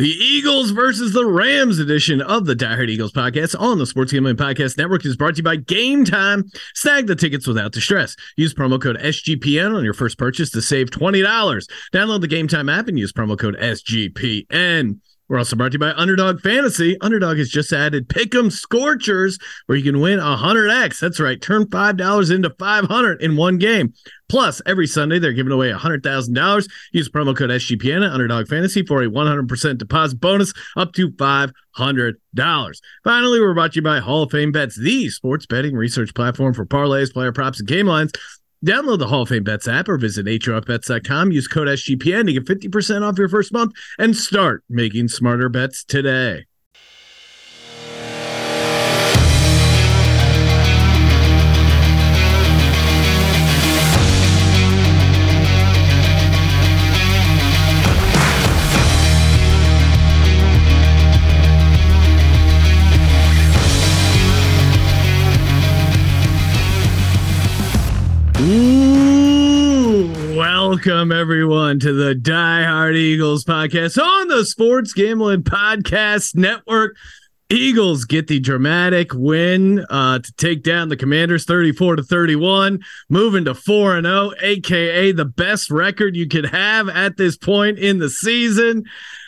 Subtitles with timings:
[0.00, 4.12] The Eagles versus the Rams edition of the Die Hard Eagles podcast on the Sports
[4.12, 6.46] Gambling Podcast Network is brought to you by Game Time.
[6.74, 8.16] Snag the tickets without the stress.
[8.34, 11.22] Use promo code SGPN on your first purchase to save $20.
[11.92, 15.00] Download the Game Time app and use promo code SGPN.
[15.30, 17.00] We're also brought to you by Underdog Fantasy.
[17.00, 20.98] Underdog has just added Pick'em Scorchers, where you can win 100x.
[20.98, 23.94] That's right, turn $5 into 500 in one game.
[24.28, 26.68] Plus, every Sunday, they're giving away $100,000.
[26.90, 31.52] Use promo code SGPN at Underdog Fantasy for a 100% deposit bonus up to $500.
[33.04, 36.54] Finally, we're brought to you by Hall of Fame Bets, the sports betting research platform
[36.54, 38.10] for parlays, player props, and game lines.
[38.64, 41.32] Download the Hall of Fame Bets app or visit HOFBets.com.
[41.32, 45.82] Use code SGPN to get 50% off your first month and start making smarter bets
[45.82, 46.44] today.
[70.86, 76.96] Welcome everyone to the Die Hard Eagles podcast on the Sports Gambling Podcast Network.
[77.50, 83.44] Eagles get the dramatic win uh, to take down the Commanders 34 to 31, moving
[83.44, 87.98] to 4 and 0, aka the best record you could have at this point in
[87.98, 88.84] the season.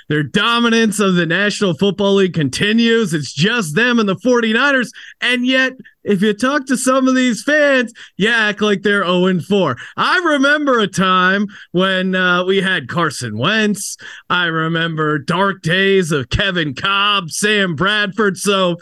[0.09, 3.13] Their dominance of the National Football League continues.
[3.13, 4.89] It's just them and the 49ers.
[5.21, 9.41] And yet, if you talk to some of these fans, you act like they're 0
[9.41, 9.77] 4.
[9.97, 13.97] I remember a time when uh, we had Carson Wentz.
[14.29, 18.37] I remember dark days of Kevin Kolb, Sam Bradford.
[18.37, 18.77] So,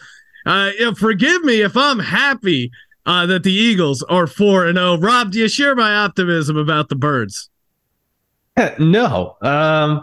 [0.47, 2.71] uh, forgive me if I'm happy
[3.07, 4.99] uh, that the Eagles are 4 and 0.
[4.99, 7.51] Rob, do you share my optimism about the Birds?
[8.79, 9.37] No.
[9.41, 10.03] Um,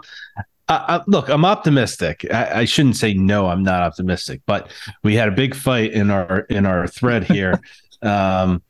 [0.68, 2.26] I, I, look, I'm optimistic.
[2.30, 3.48] I, I, shouldn't say no.
[3.48, 4.70] I'm not optimistic, but
[5.02, 7.60] we had a big fight in our in our thread here.
[8.02, 8.62] um,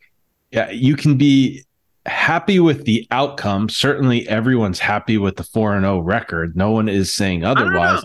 [0.50, 1.64] yeah, you can be
[2.06, 3.68] happy with the outcome.
[3.68, 6.56] Certainly, everyone's happy with the four and zero oh record.
[6.56, 8.02] No one is saying otherwise.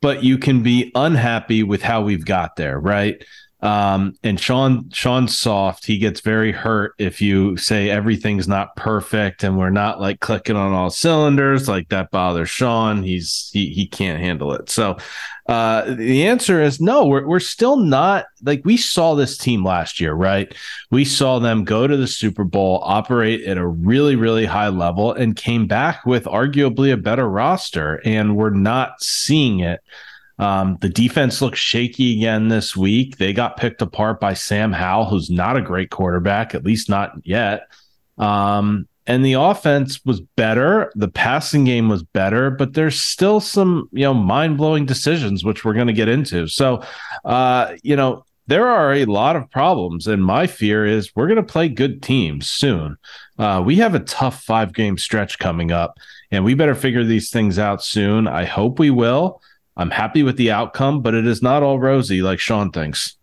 [0.00, 3.22] But you can be unhappy with how we've got there, right?
[3.62, 5.86] Um, and Sean Sean's soft.
[5.86, 10.56] He gets very hurt if you say everything's not perfect and we're not like clicking
[10.56, 11.68] on all cylinders.
[11.68, 13.04] Like that bothers Sean.
[13.04, 14.68] He's he he can't handle it.
[14.68, 14.96] So
[15.46, 17.06] uh, the answer is no.
[17.06, 20.52] We're we're still not like we saw this team last year, right?
[20.90, 25.12] We saw them go to the Super Bowl, operate at a really really high level,
[25.12, 29.80] and came back with arguably a better roster, and we're not seeing it.
[30.38, 33.18] Um, the defense looks shaky again this week.
[33.18, 37.12] They got picked apart by Sam Howell, who's not a great quarterback, at least not
[37.24, 37.68] yet.
[38.18, 40.92] Um, and the offense was better.
[40.94, 45.64] The passing game was better, but there's still some, you know, mind blowing decisions, which
[45.64, 46.46] we're going to get into.
[46.46, 46.82] So,
[47.24, 50.06] uh, you know, there are a lot of problems.
[50.06, 52.96] And my fear is we're going to play good teams soon.
[53.38, 55.98] Uh, we have a tough five game stretch coming up,
[56.30, 58.28] and we better figure these things out soon.
[58.28, 59.40] I hope we will.
[59.82, 63.16] I'm happy with the outcome, but it is not all rosy like Sean thinks.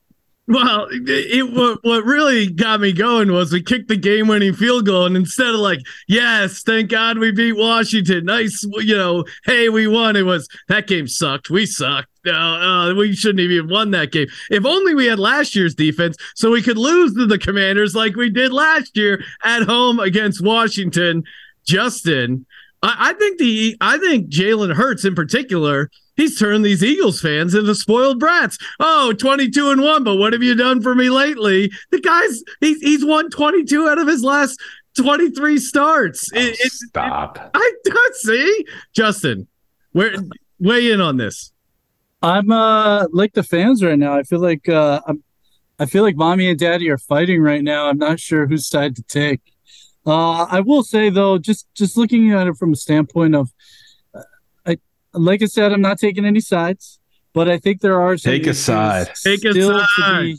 [0.48, 5.06] Well, it, what what really got me going was we kicked the game-winning field goal,
[5.06, 9.88] and instead of like, yes, thank God we beat Washington, nice, you know, hey, we
[9.88, 10.16] won.
[10.16, 11.52] It was that game sucked.
[11.52, 12.10] We sucked.
[12.26, 14.28] Uh, uh, we shouldn't have even won that game.
[14.50, 18.16] If only we had last year's defense, so we could lose to the Commanders like
[18.16, 21.26] we did last year at home against Washington.
[21.64, 22.48] Justin,
[22.82, 27.56] I, I think the I think Jalen Hurts in particular he's turned these Eagles fans
[27.56, 28.58] into spoiled brats.
[28.80, 31.72] Oh, 22 and 1, but what have you done for me lately?
[31.92, 34.60] The guy's he's he's won 22 out of his last
[34.98, 36.30] 23 starts.
[36.34, 37.38] Oh, it, stop.
[37.38, 38.66] It, I don't see.
[38.94, 39.48] Justin,
[39.94, 40.14] where
[40.60, 41.52] weigh in on this.
[42.22, 44.16] I'm uh like the fans right now.
[44.16, 45.24] I feel like uh I'm
[45.80, 47.88] I feel like mommy and daddy are fighting right now.
[47.88, 49.40] I'm not sure whose side to take.
[50.06, 53.52] Uh, I will say though, just just looking at it from a standpoint of
[55.14, 57.00] like I said, I'm not taking any sides,
[57.34, 59.12] but I think there are take a side.
[59.24, 60.22] Take a side.
[60.22, 60.38] Be,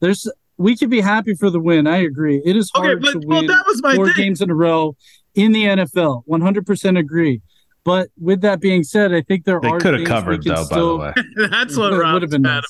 [0.00, 1.86] there's we could be happy for the win.
[1.86, 2.42] I agree.
[2.44, 4.16] It is hard okay, but, to win well, that was my four thing.
[4.16, 4.96] games in a row
[5.34, 6.26] in the NFL.
[6.26, 7.40] 100% agree.
[7.82, 10.64] But with that being said, I think there they are could have covered though.
[10.64, 12.62] Still, by the way, that's what Rob would have been mad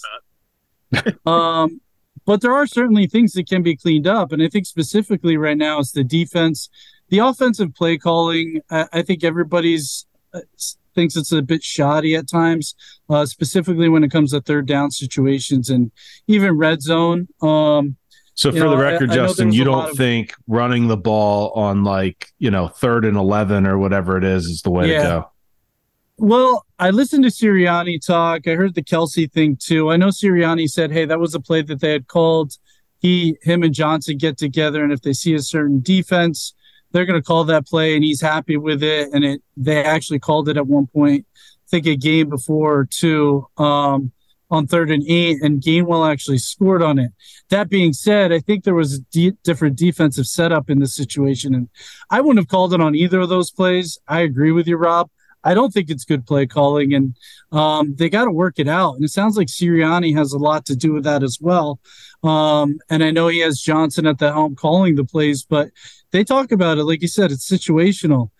[0.92, 1.04] nice.
[1.04, 1.26] about.
[1.32, 1.80] um,
[2.24, 5.56] but there are certainly things that can be cleaned up, and I think specifically right
[5.56, 6.68] now is the defense,
[7.08, 8.60] the offensive play calling.
[8.70, 10.40] I, I think everybody's uh,
[10.94, 12.74] thinks it's a bit shoddy at times,
[13.08, 15.90] uh, specifically when it comes to third down situations and
[16.26, 17.28] even red zone.
[17.42, 17.96] Um,
[18.34, 21.50] so for know, the record, I, Justin, I you don't of, think running the ball
[21.50, 24.98] on like you know third and eleven or whatever it is is the way yeah.
[24.98, 25.30] to go?
[26.16, 28.46] Well, I listened to Sirianni talk.
[28.46, 29.90] I heard the Kelce thing too.
[29.90, 32.56] I know Sirianni said, "Hey, that was a play that they had called.
[32.98, 36.54] He, him, and Johnson get together, and if they see a certain defense,
[36.92, 39.10] they're going to call that play, and he's happy with it.
[39.12, 41.26] And it, they actually called it at one point.
[41.36, 44.12] I think a game before or two um,
[44.50, 47.12] on third and eight, and Gainwell actually scored on it.
[47.50, 51.68] That being said, I think there was a different defensive setup in this situation, and
[52.10, 53.98] I wouldn't have called it on either of those plays.
[54.08, 55.10] I agree with you, Rob.
[55.42, 57.16] I don't think it's good play calling, and
[57.52, 58.94] um, they got to work it out.
[58.94, 61.80] And it sounds like Sirianni has a lot to do with that as well.
[62.22, 65.70] Um, and I know he has Johnson at the helm calling the plays, but
[66.10, 68.30] they talk about it like you said, it's situational.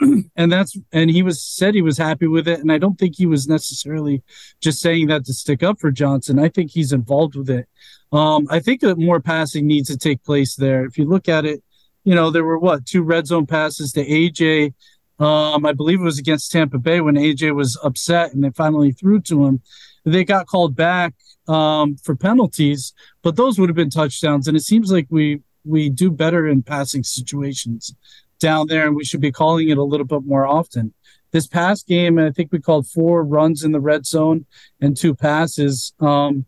[0.36, 3.14] and that's and he was said he was happy with it and i don't think
[3.14, 4.22] he was necessarily
[4.60, 7.68] just saying that to stick up for johnson i think he's involved with it
[8.12, 11.44] um, i think that more passing needs to take place there if you look at
[11.44, 11.62] it
[12.04, 14.72] you know there were what two red zone passes to aj
[15.20, 18.90] um, I believe it was against Tampa Bay when AJ was upset and they finally
[18.90, 19.60] threw to him.
[20.04, 21.14] They got called back
[21.46, 24.48] um, for penalties, but those would have been touchdowns.
[24.48, 27.94] And it seems like we we do better in passing situations
[28.38, 30.94] down there, and we should be calling it a little bit more often.
[31.32, 34.46] This past game, I think we called four runs in the red zone
[34.80, 35.92] and two passes.
[36.00, 36.46] Um,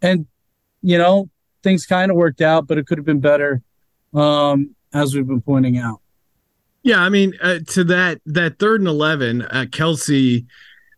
[0.00, 0.26] and
[0.80, 1.28] you know,
[1.64, 3.62] things kind of worked out, but it could have been better,
[4.14, 6.01] um, as we've been pointing out.
[6.82, 10.46] Yeah, I mean, uh, to that that third and eleven, uh, Kelce.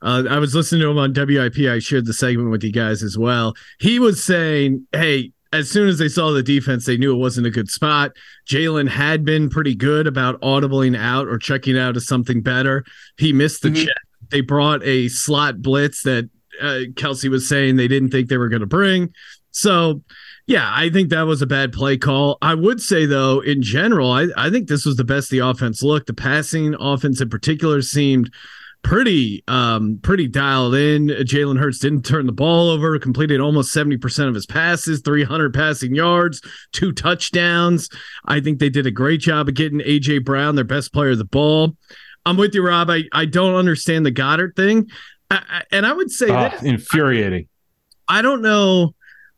[0.03, 1.59] Uh, I was listening to him on WIP.
[1.61, 3.55] I shared the segment with you guys as well.
[3.81, 7.47] He was saying, "Hey, as soon as they saw the defense, they knew it wasn't
[7.47, 8.13] a good spot.
[8.47, 12.85] Jalen had been pretty good about audibling out or checking out as something better.
[13.19, 13.85] He missed the mm-hmm.
[13.85, 13.97] check.
[14.31, 16.29] They brought a slot blitz that
[16.61, 19.15] uh, Kelce was saying they didn't think they were going to bring.
[19.53, 20.03] So
[20.47, 22.37] yeah, I think that was a bad play call.
[22.43, 25.83] I would say though, in general, I, I think this was the best the offense
[25.83, 26.07] looked.
[26.07, 28.31] The passing offense in particular seemed
[28.83, 31.07] pretty um pretty dialed in.
[31.07, 35.95] Jalen Hurts didn't turn the ball over, completed almost 70% of his passes, 300 passing
[35.95, 36.43] yards,
[36.73, 37.89] two touchdowns.
[38.27, 41.19] I think they did a great job of getting AJ Brown, their best player of
[41.19, 41.75] the ball.
[42.27, 42.91] I'm with you, Rob.
[42.91, 44.91] I, I don't understand the Goedert thing.
[45.31, 47.49] I, I, and I would say uh, this, infuriating.
[48.09, 48.95] I don't know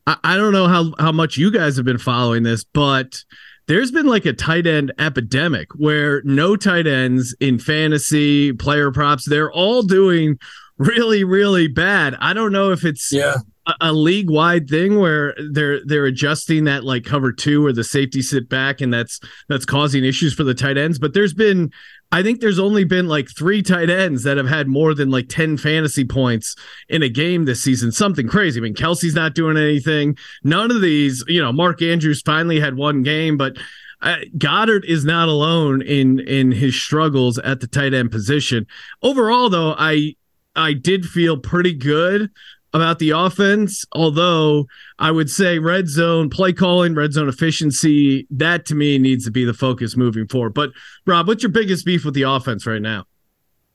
[0.07, 3.23] I, I don't know how how much you guys have been following this, but
[3.67, 9.25] there's been like a tight end epidemic where no tight ends in fantasy player props,
[9.25, 10.39] they're all doing
[10.79, 12.15] really, really bad.
[12.21, 13.37] I don't know if it's yeah
[13.67, 17.85] a, a league wide thing where they're they're adjusting that like cover two or the
[17.85, 20.99] safety sit back, and that's that's causing issues for the tight ends.
[20.99, 21.73] But there's been
[22.13, 25.29] I think there's only been like three tight ends that have had more than like
[25.29, 26.55] 10 fantasy points
[26.89, 27.91] in a game this season.
[27.91, 28.61] Something crazy.
[28.61, 30.17] I mean, Kelce's not doing anything.
[30.45, 33.57] None of these, you know, Mark Andrews finally had one game, but
[34.03, 38.67] uh, Goedert is not alone in in his struggles at the tight end position.
[39.03, 40.15] Overall, though, I
[40.55, 42.31] I did feel pretty good
[42.77, 44.67] about the offense, although
[44.99, 49.31] I would say red zone play calling, red zone efficiency, that to me needs to
[49.31, 50.55] be the focus moving forward.
[50.55, 50.71] But
[51.07, 53.05] Rob, what's your biggest beef with the offense right now?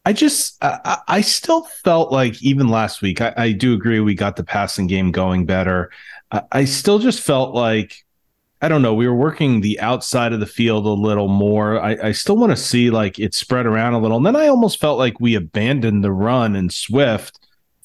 [0.06, 4.16] I just, I, I still felt like even last week, I, I, do agree we
[4.16, 5.92] got the passing game going better.
[6.32, 8.04] I, I still just felt like,
[8.64, 11.80] I don't know, we were working the outside of the field a little more.
[11.80, 14.18] I, I still want to see like it spread around a little.
[14.18, 17.40] And then I almost felt like we abandoned the run and Swift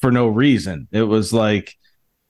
[0.06, 0.86] for no reason.
[0.92, 1.76] It was like,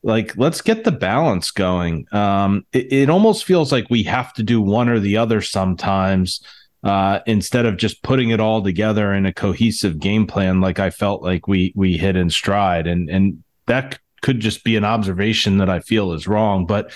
[0.02, 2.06] like let's get the balance going.
[2.10, 6.40] Um, it, it almost feels like we have to do one or the other sometimes.
[6.82, 10.88] Uh, instead of just putting it all together in a cohesive game plan, like I
[10.88, 15.58] felt like we we hit in stride, and and that could just be an observation
[15.58, 16.64] that I feel is wrong.
[16.64, 16.92] But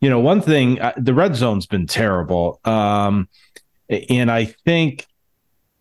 [0.00, 3.28] you know, one thing, uh, the red zone's been terrible, um,
[3.88, 5.08] and I think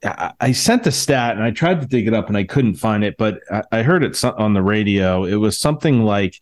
[0.04, 3.04] I sent the stat and I tried to dig it up and I couldn't find
[3.04, 3.40] it, but
[3.72, 5.26] I heard it on the radio.
[5.26, 6.36] It was something like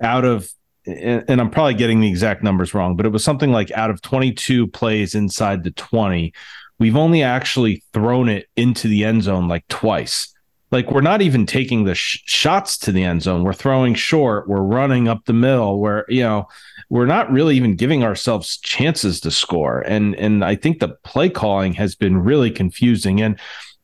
[0.00, 0.48] out of,
[0.86, 4.02] and I'm probably getting the exact numbers wrong, but it was something like out of
[4.02, 6.32] 22 plays inside the 20,
[6.78, 10.31] we've only actually thrown it into the end zone like twice
[10.72, 13.44] like we're not even taking the sh- shots to the end zone.
[13.44, 14.48] We're throwing short.
[14.48, 15.78] We're running up the middle.
[15.78, 16.48] Where you know
[16.88, 19.80] we're not really even giving ourselves chances to score.
[19.82, 23.20] And and I think the play calling has been really confusing.
[23.20, 23.38] And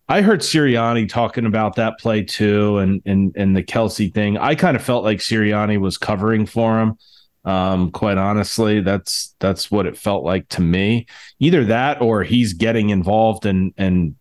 [0.09, 4.39] I heard Sirianni talking about that play too, and and and the Kelce thing.
[4.39, 6.99] I kind of felt like Sirianni was covering for him.
[7.45, 11.07] Um, quite honestly, that's that's what it felt like to me.
[11.39, 14.17] Either that, or he's getting involved and and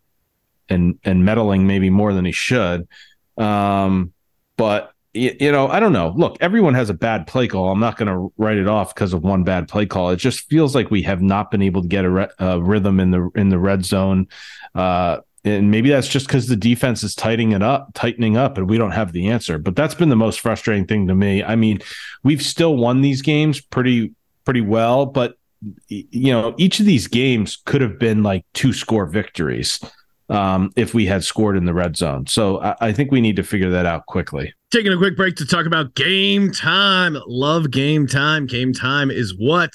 [0.68, 2.88] and and meddling maybe more than he should.
[3.36, 4.12] Um,
[4.56, 6.12] but you, you know, I don't know.
[6.16, 7.70] Look, everyone has a bad play call.
[7.70, 10.10] I'm not going to write it off because of one bad play call.
[10.10, 13.00] It just feels like we have not been able to get a, re- a rhythm
[13.00, 14.28] in the in the red zone.
[14.74, 18.68] Uh, and maybe that's just because the defense is tightening it up, tightening up, and
[18.68, 19.56] we don't have the answer.
[19.58, 21.42] But that's been the most frustrating thing to me.
[21.42, 21.78] I mean,
[22.22, 24.12] we've still won these games pretty
[24.44, 25.36] pretty well, but
[25.88, 29.80] you know, each of these games could have been like two score victories
[30.28, 32.26] um, if we had scored in the red zone.
[32.26, 34.52] So I, I think we need to figure that out quickly.
[34.70, 37.16] Taking a quick break to talk about game time.
[37.26, 38.46] Love game time.
[38.46, 39.72] Game time is what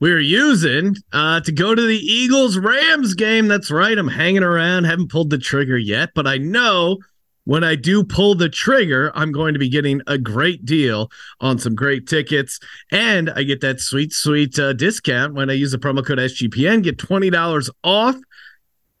[0.00, 3.48] we're using uh, to go to the Eagles Rams game.
[3.48, 3.96] That's right.
[3.96, 6.98] I'm hanging around, haven't pulled the trigger yet, but I know
[7.44, 11.58] when I do pull the trigger, I'm going to be getting a great deal on
[11.58, 12.58] some great tickets.
[12.90, 16.82] And I get that sweet, sweet uh, discount when I use the promo code SGPN,
[16.82, 18.16] get $20 off.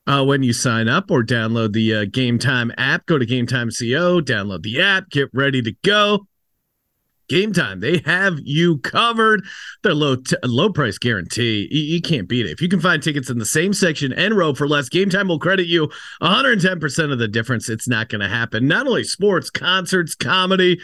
[0.06, 3.46] Uh, when you sign up or download the uh, Game Time app, go to Game
[3.46, 6.26] Time CO, download the app, get ready to go.
[7.28, 9.44] Game time, they have you covered.
[9.82, 12.52] Their low t- low price guarantee, you, you, can't beat it.
[12.52, 15.28] If you can find tickets in the same section and row for less, Game Time
[15.28, 17.70] will credit you 110% of the difference.
[17.70, 18.68] It's not going to happen.
[18.68, 20.78] Not only sports, concerts, comedy.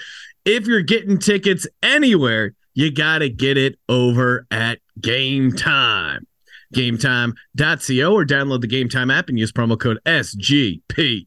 [0.47, 6.27] If you're getting tickets anywhere, you got to get it over at Game Time.
[6.75, 11.27] GameTime.co or download the Game Time app and use promo code SGPN.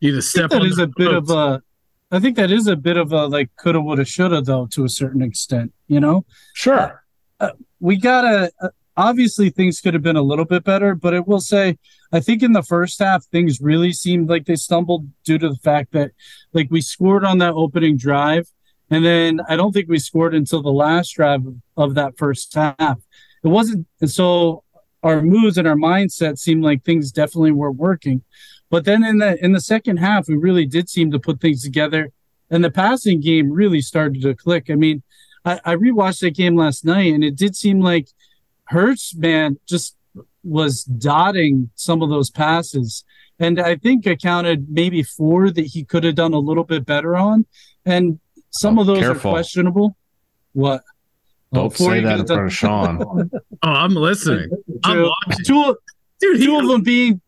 [0.00, 1.62] You just step that is a bit of a
[2.10, 4.88] I think that is a bit of a like coulda, woulda, shoulda, though, to a
[4.88, 5.72] certain extent.
[5.88, 6.24] You know,
[6.54, 7.04] sure.
[7.40, 7.50] Uh, uh,
[7.80, 8.50] we gotta.
[8.60, 11.78] Uh, obviously, things could have been a little bit better, but I will say,
[12.12, 15.56] I think in the first half, things really seemed like they stumbled due to the
[15.56, 16.12] fact that,
[16.52, 18.48] like, we scored on that opening drive,
[18.88, 22.54] and then I don't think we scored until the last drive of, of that first
[22.54, 22.98] half.
[23.44, 24.64] It wasn't, and so
[25.02, 28.22] our moves and our mindset seemed like things definitely were working.
[28.70, 31.62] But then in the in the second half, we really did seem to put things
[31.62, 32.10] together,
[32.50, 34.70] and the passing game really started to click.
[34.70, 35.02] I mean,
[35.44, 38.08] I, I rewatched that game last night, and it did seem like
[38.64, 39.96] Hurts, man, just
[40.42, 43.04] was dotting some of those passes.
[43.38, 46.86] And I think I counted maybe four that he could have done a little bit
[46.86, 47.46] better on.
[47.84, 48.18] And
[48.50, 49.30] some oh, of those careful.
[49.30, 49.96] are questionable.
[50.52, 50.82] What?
[51.52, 53.30] Don't oh, say that in front of Sean.
[53.62, 54.50] oh, I'm listening.
[54.84, 55.10] I'm
[55.44, 55.76] two,
[56.20, 57.20] Dude, two of them being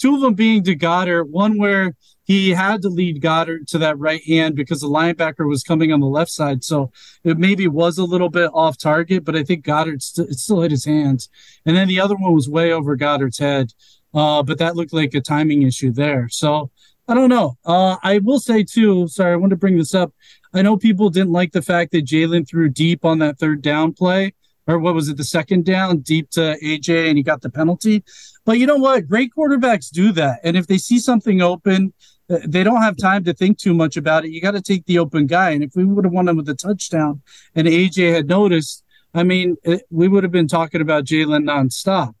[0.00, 1.28] two of them being to Goedert.
[1.28, 5.62] one where he had to lead Goedert to that right hand because the linebacker was
[5.62, 6.64] coming on the left side.
[6.64, 6.90] So
[7.22, 10.72] it maybe was a little bit off target, but I think Goedert st- still hit
[10.72, 11.28] his hands.
[11.64, 13.72] And then the other one was way over Goedert's head.
[14.12, 16.28] Uh, but that looked like a timing issue there.
[16.30, 16.70] So
[17.06, 17.56] I don't know.
[17.64, 20.12] Uh, I will say too, sorry, I want to bring this up.
[20.56, 23.92] I know people didn't like the fact that Jalen threw deep on that third down
[23.92, 24.32] play
[24.66, 28.02] or what was it, the second down deep to AJ and he got the penalty.
[28.44, 29.06] But you know what?
[29.06, 30.40] Great quarterbacks do that.
[30.44, 31.92] And if they see something open,
[32.30, 34.30] uh, they don't have time to think too much about it.
[34.30, 35.50] You got to take the open guy.
[35.50, 37.22] And if we would have won him with a touchdown
[37.54, 38.82] and AJ had noticed,
[39.14, 42.14] I mean, it, we would have been talking about Jalen nonstop.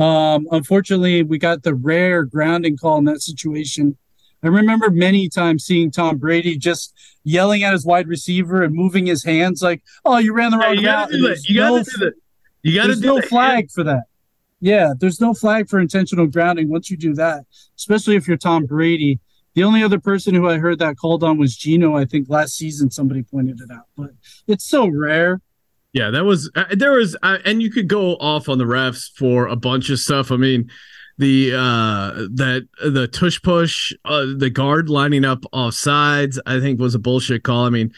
[0.00, 3.96] Um, unfortunately, we got the rare grounding call in that situation.
[4.46, 9.06] I remember many times seeing Tom Brady just yelling at his wide receiver and moving
[9.06, 12.14] his hands like, "Oh, you ran the wrong route." You got to do that.
[12.62, 14.04] You got to do no flag for that.
[14.60, 17.44] Yeah, there's no flag for intentional grounding once you do that,
[17.76, 19.20] especially if you're Tom Brady.
[19.54, 21.96] The only other person who I heard that called on was Geno.
[21.96, 24.10] I think last season somebody pointed it out, but
[24.46, 25.40] it's so rare.
[25.92, 29.10] Yeah, that was uh, there was, uh, and you could go off on the refs
[29.16, 30.30] for a bunch of stuff.
[30.30, 30.70] I mean,
[31.18, 36.78] the uh that the tush push, uh, the guard lining up off sides, I think
[36.78, 37.64] was a bullshit call.
[37.64, 37.92] I mean,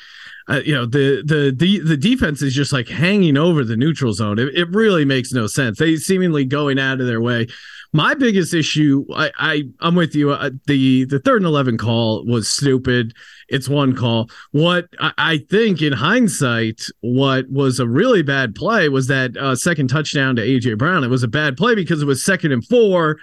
[0.48, 4.12] uh, you know the, the the the defense is just like hanging over the neutral
[4.12, 4.38] zone.
[4.38, 5.78] It, it really makes no sense.
[5.78, 7.48] They seemingly going out of their way.
[7.92, 10.32] My biggest issue, I, I I'm with you.
[10.32, 13.14] Uh, the the third and eleven call was stupid.
[13.48, 14.28] It's one call.
[14.50, 19.56] What I, I think in hindsight, what was a really bad play was that uh,
[19.56, 21.02] second touchdown to AJ Brown.
[21.02, 23.18] It was a bad play because it was second and four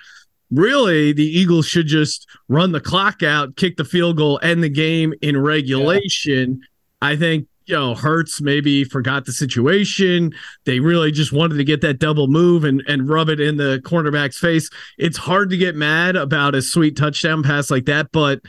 [0.52, 4.70] really the Eagles should just run the clock out, kick the field goal, end the
[4.70, 6.60] game in regulation.
[6.62, 6.68] Yeah.
[7.10, 10.34] I think you know Hurts maybe forgot the situation.
[10.66, 13.82] They really just wanted to get that double move and and rub it in the
[13.84, 14.70] cornerback's face.
[14.98, 18.42] It's hard to get mad about a sweet touchdown pass like that, but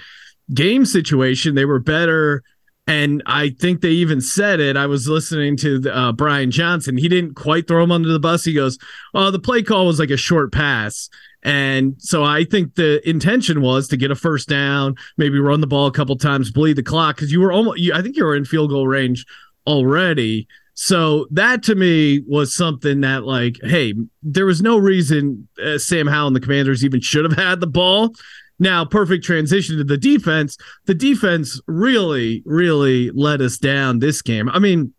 [0.52, 2.42] game situation they were better.
[2.86, 4.76] And I think they even said it.
[4.76, 6.96] I was listening to uh, Brian Johnson.
[6.96, 8.44] He didn't quite throw him under the bus.
[8.44, 8.78] He goes,
[9.12, 11.08] "Oh, the play call was like a short pass."
[11.42, 15.66] And so I think the intention was to get a first down, maybe run the
[15.66, 17.80] ball a couple times, bleed the clock because you were almost.
[17.80, 19.26] You, I think you were in field goal range
[19.66, 20.46] already.
[20.74, 26.06] So that to me was something that, like, hey, there was no reason uh, Sam
[26.06, 28.14] Howell and the Commanders even should have had the ball.
[28.58, 30.56] Now, perfect transition to the defense.
[30.86, 34.48] The defense really, really let us down this game.
[34.48, 34.94] I mean,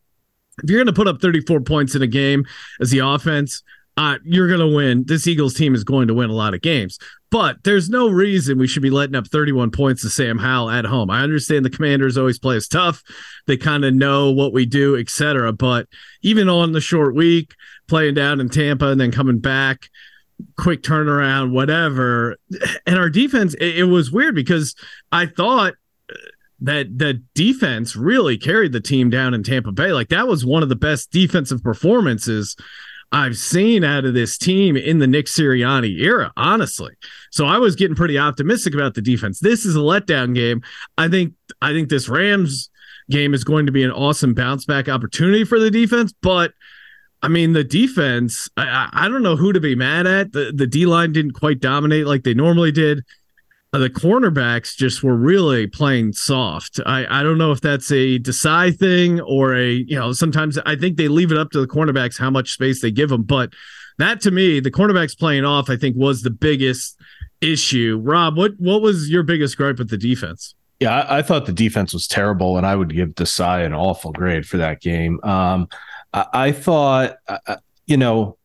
[0.64, 2.46] if you're going to put up 34 points in a game
[2.82, 3.64] as the offense,
[3.98, 5.04] uh, you're going to win.
[5.08, 7.00] This Eagles team is going to win a lot of games.
[7.30, 10.86] But there's no reason we should be letting up 31 points to Sam Howell at
[10.86, 11.10] home.
[11.10, 13.04] I understand the commanders always play us tough.
[13.48, 15.52] They kind of know what we do, etc.
[15.52, 15.88] But
[16.22, 17.54] even on the short week,
[17.88, 19.90] playing down in Tampa and then coming back,
[20.58, 22.38] quick turnaround, whatever.
[22.86, 24.76] And our defense, it, it was weird because
[25.12, 25.74] I thought
[26.60, 29.92] that the defense really carried the team down in Tampa Bay.
[29.92, 32.56] Like that was one of the best defensive performances
[33.12, 36.94] I've seen out of this team in the Nick Sirianni era, honestly.
[37.32, 39.40] So I was getting pretty optimistic about the defense.
[39.40, 40.62] This is a letdown game.
[40.98, 42.70] I think I think this Rams
[43.10, 46.52] game is going to be an awesome bounce back opportunity for the defense, but
[47.22, 50.34] I mean the defense, I, I don't know who to be mad at.
[50.34, 53.04] The the D line didn't quite dominate like they normally did.
[53.74, 56.80] Uh, the cornerbacks just were really playing soft.
[56.86, 60.78] I, I don't know if that's a Desai thing or a, you know, sometimes I
[60.78, 63.24] think they leave it up to the cornerbacks how much space they give them.
[63.24, 63.52] But
[63.98, 66.98] that to me, the cornerbacks playing off, I think was the biggest
[67.42, 68.00] issue.
[68.02, 70.56] Rob, what what was your biggest gripe with the defense?
[70.80, 74.12] Yeah, I, I thought the defense was terrible, and I would give Desai an awful
[74.12, 75.20] grade for that game.
[75.24, 75.68] Um,
[76.34, 78.38] I, I thought, uh, you know,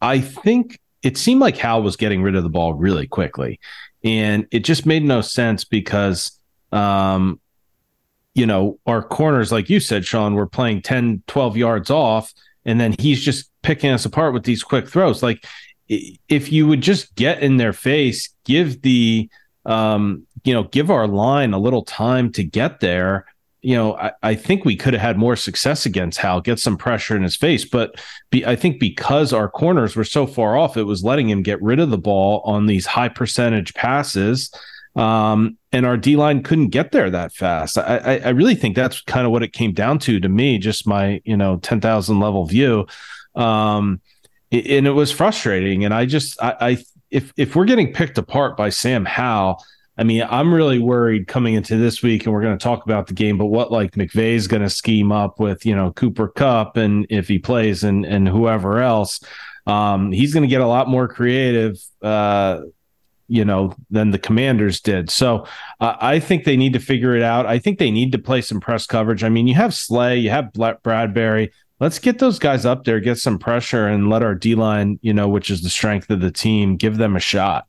[0.00, 3.60] I think it seemed like Howell was getting rid of the ball really quickly.
[4.04, 6.32] And it just made no sense because
[6.70, 7.40] um
[8.34, 12.30] you know our corners like you said sean we're playing 10 12 yards off
[12.66, 15.22] and then he's just picking us apart with these quick throws.
[15.22, 15.44] Like
[15.88, 19.28] if you would just get in their face give the
[19.64, 23.24] um you know give our line a little time to get there
[23.60, 26.76] you know, I, I, think we could have had more success against Howell, get some
[26.76, 27.64] pressure in his face.
[27.64, 28.00] But
[28.30, 31.60] be, I think because our corners were so far off, it was letting him get
[31.60, 34.52] rid of the ball on these high percentage passes.
[34.94, 37.78] Um, and our D line couldn't get there that fast.
[37.78, 40.58] I, I, I, really think that's kind of what it came down to to me,
[40.58, 42.86] just my, you know, 10,000 level view.
[43.36, 44.00] Um,
[44.50, 45.84] and it was frustrating.
[45.84, 46.78] And I just, I, I
[47.10, 49.62] if, if we're getting picked apart by Sam Howell,
[49.98, 53.08] I mean, I'm really worried coming into this week, and we're going to talk about
[53.08, 56.76] the game, but what like McVay's going to scheme up with, you know, Cooper Kupp
[56.76, 59.18] and if he plays and and whoever else,
[59.66, 62.60] um, he's going to get a lot more creative, uh,
[63.26, 65.10] you know, than the Commanders did.
[65.10, 65.46] So
[65.80, 67.46] uh, I think they need to figure it out.
[67.46, 69.24] I think they need to play some press coverage.
[69.24, 71.50] I mean, you have Slay, you have Bradberry.
[71.80, 75.12] Let's get those guys up there, get some pressure, and let our D line, you
[75.12, 77.66] know, which is the strength of the team, give them a shot.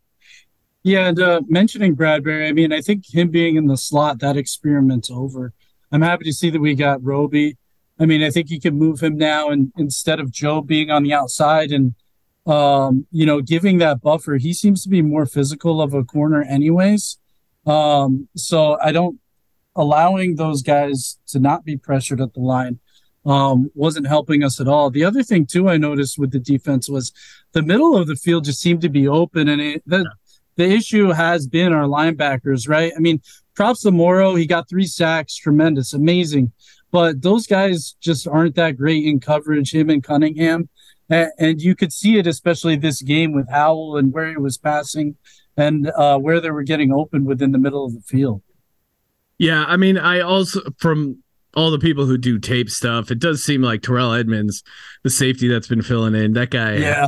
[0.84, 4.38] Yeah, and uh, mentioning Bradberry, I mean, I think him being in the slot, that
[4.38, 5.54] experiment's over.
[5.92, 7.58] I'm happy to see that we got Roby.
[8.00, 11.04] I mean, I think you can move him now, and instead of Joe being on
[11.04, 11.96] the outside and
[12.46, 16.44] um, you know giving that buffer, he seems to be more physical of a corner,
[16.44, 17.18] anyways.
[17.66, 19.20] Um, so I don't
[19.76, 22.80] allowing those guys to not be pressured at the line
[23.26, 24.90] um, wasn't helping us at all.
[24.90, 27.12] The other thing too I noticed with the defense was
[27.52, 30.08] the middle of the field just seemed to be open, and it, that
[30.60, 32.92] the issue has been our linebackers, right?
[32.94, 33.22] I mean,
[33.56, 34.36] props to Morrow.
[34.36, 36.52] He got three sacks, tremendous, amazing.
[36.92, 40.68] But those guys just aren't that great in coverage, him and Cunningham.
[41.10, 45.16] And, you could see it, especially this game with Howell and where he was passing
[45.56, 48.42] and uh, where they were getting open within the middle of the field.
[49.38, 49.64] Yeah.
[49.66, 51.24] I mean, I also, from
[51.56, 54.62] all the people who do tape stuff, it does seem like Terrell Edmunds,
[55.04, 56.76] the safety that's been filling in, that guy.
[56.76, 57.08] Yeah.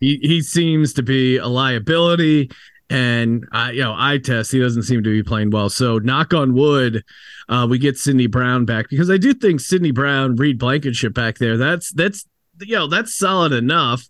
[0.00, 2.50] He, he seems to be a liability
[2.90, 5.70] and I, you know, I test, he doesn't seem to be playing well.
[5.70, 7.04] So knock on wood,
[7.48, 11.38] uh, we get Sydney Brown back because I do think Sydney Brown, Reed Blankenship back
[11.38, 11.56] there.
[11.56, 12.26] That's that's
[12.60, 14.06] you know that's solid enough.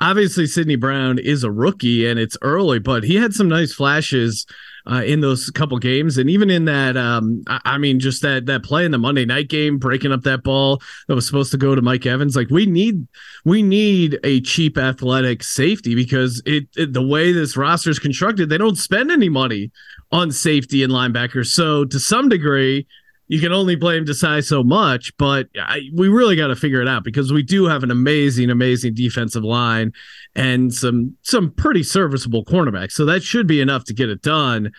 [0.00, 4.44] Obviously, Sydney Brown is a rookie and it's early, but he had some nice flashes
[4.90, 8.46] uh, in those couple games, and even in that, um, I, I, mean, just that
[8.46, 11.58] that play in the Monday night game, breaking up that ball that was supposed to
[11.58, 12.36] go to Mike Evans.
[12.36, 13.06] Like we need
[13.44, 18.48] we need a cheap athletic safety because it, it the way this roster is constructed,
[18.48, 19.70] they don't spend any money
[20.12, 21.46] on safety and linebackers.
[21.46, 22.86] So to some degree,
[23.26, 26.88] you can only blame Desai so much, but I, we really got to figure it
[26.88, 29.92] out because we do have an amazing, amazing defensive line
[30.34, 32.92] and some some pretty serviceable cornerbacks.
[32.92, 34.72] So that should be enough to get it done.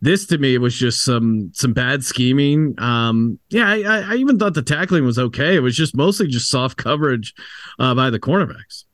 [0.00, 2.74] This to me was just some some bad scheming.
[2.78, 5.54] Um, yeah, I, I even thought the tackling was okay.
[5.56, 7.34] It was just mostly just soft coverage
[7.78, 8.84] uh, by the cornerbacks.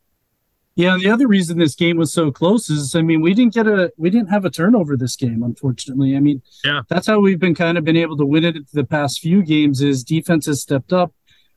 [0.77, 3.55] Yeah, and the other reason this game was so close is, I mean, we didn't
[3.55, 6.15] get a, we didn't have a turnover this game, unfortunately.
[6.15, 8.85] I mean, yeah, that's how we've been kind of been able to win it the
[8.85, 9.81] past few games.
[9.81, 11.15] Is defense has stepped up.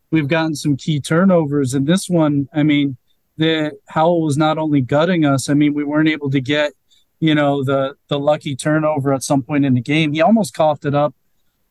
[0.09, 2.95] We've gotten some key turnovers, and this one, I mean,
[3.35, 5.49] the Howell was not only gutting us.
[5.49, 6.71] I mean, we weren't able to get,
[7.19, 10.13] you know, the the lucky turnover at some point in the game.
[10.13, 11.13] He almost coughed it up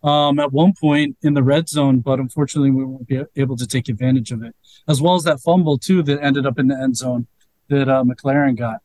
[0.03, 3.67] um, at one point in the red zone, but unfortunately, we won't be able to
[3.67, 4.55] take advantage of it.
[4.87, 7.27] As well as that fumble too that ended up in the end zone
[7.69, 8.81] that uh, McLaurin got.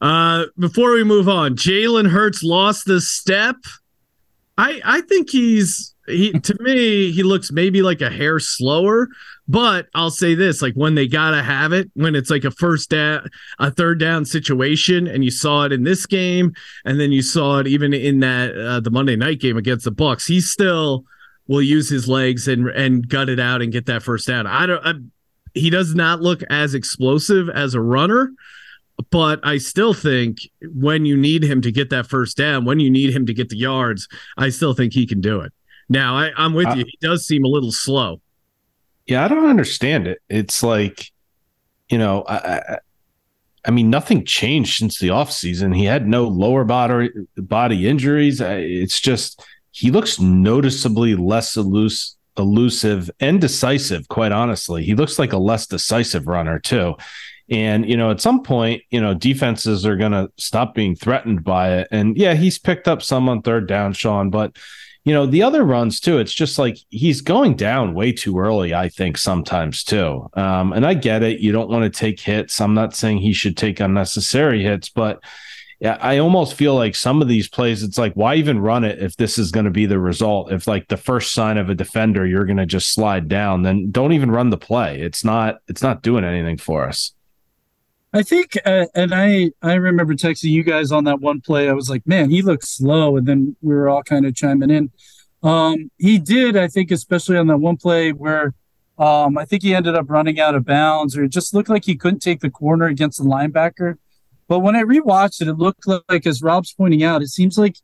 [0.00, 3.56] Uh, before we move on, Jalen Hurts lost the step.
[4.58, 9.08] I I think he's he to me he looks maybe like a hair slower,
[9.48, 12.90] but I'll say this: like when they gotta have it, when it's like a first
[12.90, 16.52] down, a third down situation, and you saw it in this game,
[16.84, 19.90] and then you saw it even in that uh, the Monday night game against the
[19.90, 21.04] Bucks, he still
[21.46, 24.46] will use his legs and and gut it out and get that first down.
[24.46, 25.12] I don't.
[25.54, 28.32] He does not look as explosive as a runner,
[29.10, 30.38] but I still think
[30.72, 33.48] when you need him to get that first down, when you need him to get
[33.48, 35.52] the yards, I still think he can do it.
[35.88, 36.84] Now, I, am with uh, you.
[36.84, 38.20] He does seem a little slow.
[39.06, 40.20] Yeah, I don't understand it.
[40.28, 41.10] It's like,
[41.88, 42.78] you know, I, I,
[43.66, 45.76] I mean, nothing changed since the offseason.
[45.76, 48.40] He had no lower body body injuries.
[48.40, 54.08] It's just he looks noticeably less elusive, elusive and decisive.
[54.08, 56.94] Quite honestly, he looks like a less decisive runner too.
[57.50, 61.44] And, you know, at some point, you know, defenses are going to stop being threatened
[61.44, 61.88] by it.
[61.90, 64.56] And yeah, he's picked up some on third down, Sean, but,
[65.04, 68.72] you know, the other runs too, it's just like he's going down way too early,
[68.72, 70.30] I think, sometimes too.
[70.32, 71.40] Um, and I get it.
[71.40, 72.60] You don't want to take hits.
[72.60, 75.22] I'm not saying he should take unnecessary hits, but,
[75.80, 79.02] yeah, I almost feel like some of these plays, it's like, why even run it
[79.02, 80.52] if this is going to be the result?
[80.52, 83.90] If like the first sign of a defender, you're going to just slide down, then
[83.90, 85.00] don't even run the play.
[85.00, 87.12] It's not, it's not doing anything for us.
[88.12, 91.68] I think, uh, and I I remember texting you guys on that one play.
[91.68, 94.70] I was like, man, he looks slow, and then we were all kind of chiming
[94.70, 94.92] in.
[95.42, 98.54] Um, he did, I think, especially on that one play where
[98.98, 101.86] um, I think he ended up running out of bounds, or it just looked like
[101.86, 103.98] he couldn't take the corner against the linebacker.
[104.48, 107.76] But when I rewatched it, it looked like, as Rob's pointing out, it seems like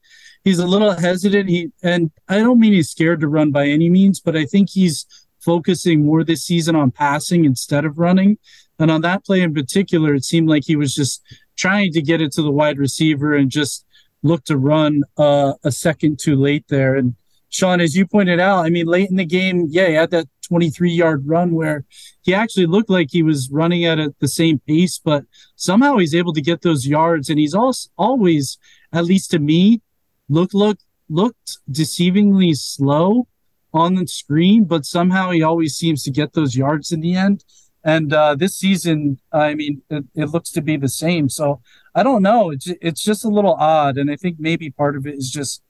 [0.44, 1.48] he's a little hesitant.
[1.48, 4.70] He and I don't mean he's scared to run by any means, but I think
[4.70, 5.06] he's
[5.40, 8.38] focusing more this season on passing instead of running.
[8.78, 11.22] And on that play in particular, it seemed like he was just
[11.56, 13.84] trying to get it to the wide receiver and just
[14.22, 16.94] look to run uh, a second too late there.
[16.96, 17.14] And
[17.50, 20.28] Sean, as you pointed out, I mean, late in the game, yeah, he had that
[20.46, 21.84] 23 yard run where
[22.22, 25.24] he actually looked like he was running at a, the same pace, but
[25.56, 27.28] somehow he's able to get those yards.
[27.28, 28.56] And he's also always,
[28.92, 29.82] at least to me,
[30.28, 33.26] look look looked deceivingly slow
[33.74, 37.44] on the screen, but somehow he always seems to get those yards in the end.
[37.82, 41.28] And uh, this season, I mean, it, it, looks to be the same.
[41.28, 41.62] So
[41.94, 42.50] I don't know.
[42.50, 45.62] It's it's just a little odd, and I think maybe part of it is just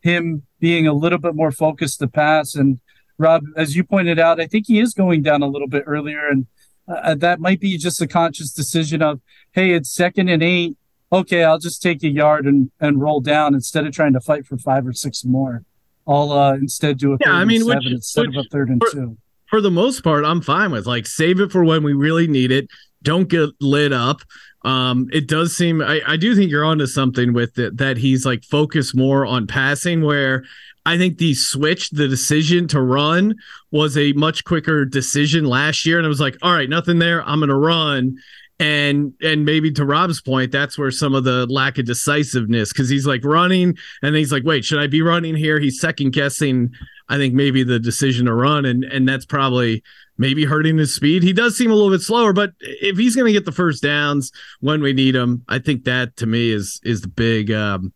[0.00, 2.54] him being a little bit more focused to pass.
[2.54, 2.80] And
[3.18, 6.28] Rob, as you pointed out, I think he is going down a little bit earlier,
[6.28, 6.46] and
[6.88, 9.20] uh, that might be just a conscious decision of,
[9.52, 10.76] hey, it's second and eight.
[11.10, 14.46] Okay, I'll just take a yard and and roll down instead of trying to fight
[14.46, 15.64] for five or six more.
[16.06, 18.82] I'll uh, instead do a yeah, I mean, which, instead which, of a third and
[18.92, 19.16] two
[19.48, 20.86] for the most part, I'm fine with.
[20.86, 22.68] Like, save it for when we really need it.
[23.02, 24.20] Don't get lit up.
[24.68, 28.26] Um, it does seem I, I do think you're onto something with it that he's
[28.26, 30.44] like focused more on passing, where
[30.84, 33.34] I think the switch, the decision to run
[33.70, 35.96] was a much quicker decision last year.
[35.98, 37.22] And it was like, all right, nothing there.
[37.22, 38.18] I'm gonna run.
[38.60, 42.90] And and maybe to Rob's point, that's where some of the lack of decisiveness, because
[42.90, 45.58] he's like running and he's like, wait, should I be running here?
[45.60, 46.70] He's second guessing
[47.08, 49.82] I think maybe the decision to run, and and that's probably
[50.18, 51.22] maybe hurting his speed.
[51.22, 53.82] He does seem a little bit slower, but if he's going to get the first
[53.82, 57.92] downs when we need him, I think that to me is is the big um,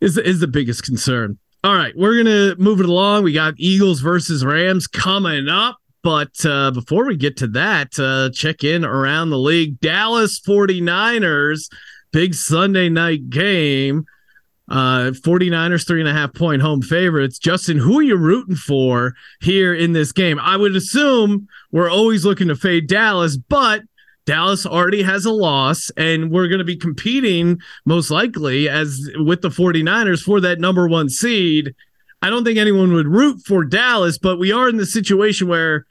[0.00, 1.38] is is the biggest concern.
[1.64, 3.24] All right, we're gonna move it along.
[3.24, 5.78] We got Eagles versus Rams coming up.
[6.02, 9.80] But uh, before we get to that, uh, check in around the league.
[9.80, 11.68] Dallas 49ers,
[12.12, 14.06] big Sunday night game.
[14.68, 17.38] Uh, 49ers, three and a half point home favorites.
[17.38, 20.40] Justin, who are you rooting for here in this game?
[20.40, 23.82] I would assume we're always looking to fade Dallas, but
[24.24, 29.40] Dallas already has a loss, and we're going to be competing most likely as with
[29.40, 31.74] the 49ers for that number one seed.
[32.22, 35.86] I don't think anyone would root for Dallas, but we are in the situation where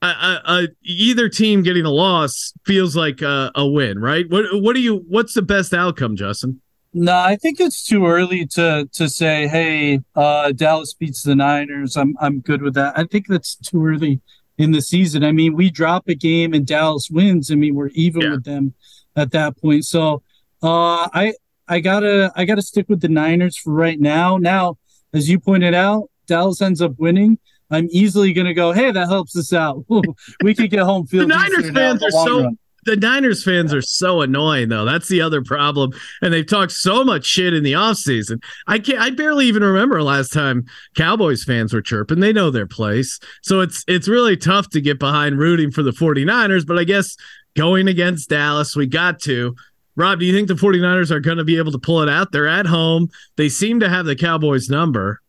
[0.00, 4.28] a either team getting a loss feels like a, a win, right?
[4.28, 5.04] What what do you?
[5.08, 6.60] What's the best outcome, Justin?
[6.94, 11.96] No, I think it's too early to to say, "Hey, uh, Dallas beats the Niners."
[11.96, 12.98] I'm I'm good with that.
[12.98, 14.20] I think that's too early
[14.58, 15.24] in the season.
[15.24, 17.50] I mean, we drop a game and Dallas wins.
[17.50, 18.30] I mean, we're even yeah.
[18.32, 18.74] with them
[19.16, 19.86] at that point.
[19.86, 20.22] So,
[20.62, 21.32] uh, I
[21.66, 24.36] I gotta I gotta stick with the Niners for right now.
[24.36, 24.76] Now,
[25.14, 27.38] as you pointed out, Dallas ends up winning.
[27.70, 29.82] I'm easily gonna go, "Hey, that helps us out.
[30.42, 33.82] we could get home field." the Niners fans are so run the Niners fans are
[33.82, 34.84] so annoying though.
[34.84, 35.92] That's the other problem.
[36.20, 38.42] And they've talked so much shit in the offseason.
[38.66, 42.20] I can't I barely even remember last time Cowboys fans were chirping.
[42.20, 43.20] They know their place.
[43.42, 47.16] So it's it's really tough to get behind rooting for the 49ers, but I guess
[47.54, 48.76] going against Dallas.
[48.76, 49.54] We got to.
[49.94, 52.32] Rob, do you think the 49ers are going to be able to pull it out?
[52.32, 53.10] They're at home.
[53.36, 55.20] They seem to have the Cowboys number.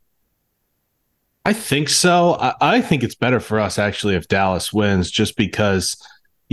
[1.45, 2.35] I think so.
[2.39, 5.97] I, I, think it's better for us actually if Dallas wins, just because,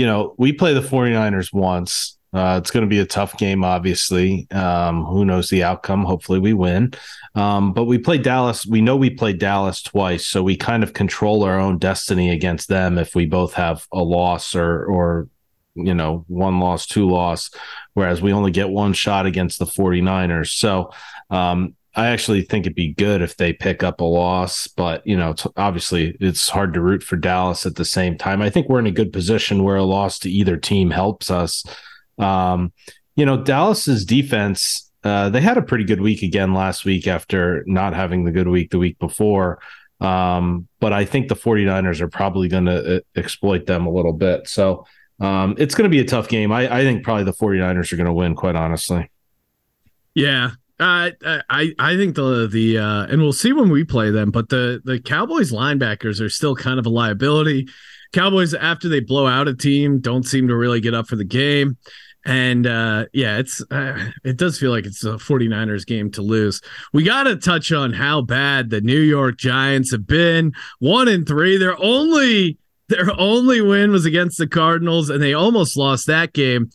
[0.00, 2.16] you know, we play the 49ers once.
[2.32, 4.50] Uh, it's going to be a tough game, obviously.
[4.50, 6.06] Um, who knows the outcome?
[6.06, 6.94] Hopefully we win.
[7.34, 8.64] Um, but we play Dallas.
[8.64, 12.68] We know we played Dallas twice, so we kind of control our own destiny against
[12.68, 15.28] them if we both have a loss or or
[15.74, 17.50] you know, one loss, two loss,
[17.94, 20.48] whereas we only get one shot against the 49ers.
[20.48, 20.92] So
[21.28, 25.18] um, I actually think it'd be good if they pick up a loss, but you
[25.18, 28.40] know, it's, obviously it's hard to root for Dallas at the same time.
[28.40, 31.62] I think we're in a good position where a loss to either team helps us.
[32.18, 32.72] Um,
[33.16, 37.64] you know, Dallas's defense, uh, they had a pretty good week again last week after
[37.66, 39.60] not having the good week the week before.
[40.00, 44.14] Um, but I think the 49ers are probably going to uh, exploit them a little
[44.14, 44.48] bit.
[44.48, 44.86] So
[45.20, 46.50] um, it's going to be a tough game.
[46.50, 49.10] I, I think probably the 49ers are going to win, quite honestly.
[50.14, 50.52] Yeah.
[50.80, 51.10] Uh,
[51.50, 54.80] I I think the the uh, and we'll see when we play them, but the
[54.84, 57.68] the Cowboys linebackers are still kind of a liability.
[58.12, 61.24] Cowboys after they blow out a team don't seem to really get up for the
[61.24, 61.76] game.
[62.24, 66.60] And uh, yeah, it's uh, it does feel like it's a 49ers game to lose.
[66.92, 70.52] We got to touch on how bad the New York Giants have been.
[70.80, 71.56] 1 and 3.
[71.56, 76.70] They're only their only win was against the Cardinals, and they almost lost that game.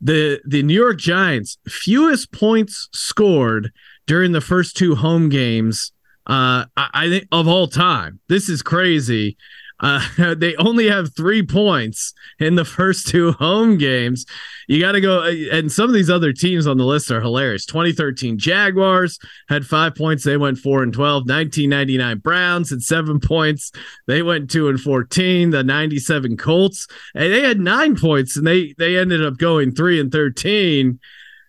[0.00, 3.72] The the New York Giants fewest points scored
[4.06, 5.92] during the first two home games.
[6.26, 8.20] Uh, I, I think of all time.
[8.28, 9.36] This is crazy.
[9.80, 14.24] Uh, they only have three points in the first two home games.
[14.68, 17.20] You got to go, uh, and some of these other teams on the list are
[17.20, 17.66] hilarious.
[17.66, 21.22] 2013 Jaguars had five points; they went four and 12.
[21.22, 23.72] 1999 Browns had seven points;
[24.06, 25.50] they went two and 14.
[25.50, 30.00] The 97 Colts, and they had nine points, and they they ended up going three
[30.00, 30.98] and 13.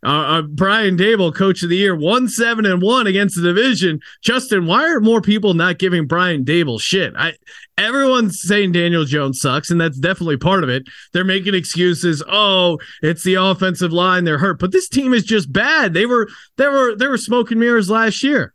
[0.05, 3.99] Uh, uh, Brian Daboll, coach of the year, one seven and one against the division.
[4.21, 7.13] Justin, why are more people not giving Brian Daboll shit?
[7.17, 7.33] I
[7.75, 10.83] everyone's saying Daniel Jones sucks, and that's definitely part of it.
[11.11, 12.21] They're making excuses.
[12.29, 15.95] Oh, it's the offensive line; they're hurt, but this team is just bad.
[15.95, 18.53] They were they were they were smoking mirrors last year.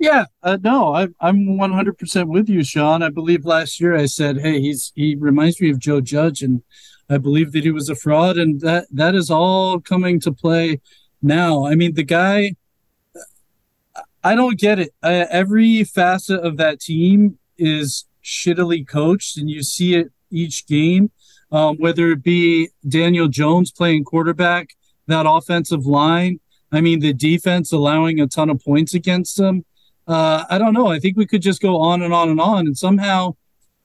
[0.00, 3.02] Yeah, uh, no, I, I'm 100% with you, Sean.
[3.02, 6.62] I believe last year I said, "Hey, he's he reminds me of Joe Judge," and
[7.10, 10.80] I believe that he was a fraud, and that that is all coming to play
[11.20, 11.66] now.
[11.66, 12.54] I mean, the guy,
[14.22, 14.94] I don't get it.
[15.02, 21.10] Uh, every facet of that team is shittily coached, and you see it each game.
[21.52, 24.76] Um, whether it be Daniel Jones playing quarterback,
[25.08, 26.38] that offensive line.
[26.70, 29.64] I mean, the defense allowing a ton of points against them.
[30.06, 30.86] Uh, I don't know.
[30.86, 32.66] I think we could just go on and on and on.
[32.66, 33.34] And somehow,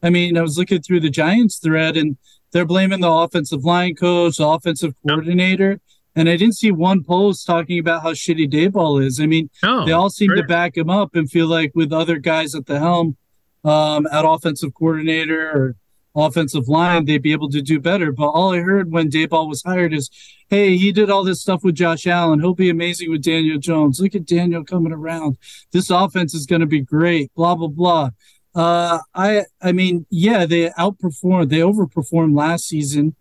[0.03, 2.17] I mean, I was looking through the Giants thread, and
[2.55, 5.71] they're blaming the offensive line coach, the offensive coordinator.
[5.71, 5.81] Yep.
[6.15, 9.19] And I didn't see one post talking about how shitty Daboll is.
[9.19, 10.43] I mean, oh, they all seem great.
[10.43, 13.17] to back him up and feel like with other guys at the helm,
[13.65, 15.75] um, at offensive coordinator or
[16.15, 18.13] offensive line, they'd be able to do better.
[18.13, 20.09] But all I heard when Daboll was hired is,
[20.47, 22.39] hey, he did all this stuff with Josh Allen.
[22.39, 23.99] He'll be amazing with Daniel Jones.
[23.99, 25.37] Look at Daniel coming around.
[25.73, 28.11] This offense is going to be great, blah, blah, blah.
[28.55, 33.15] Uh, I I mean, yeah, they outperformed, they overperformed last season,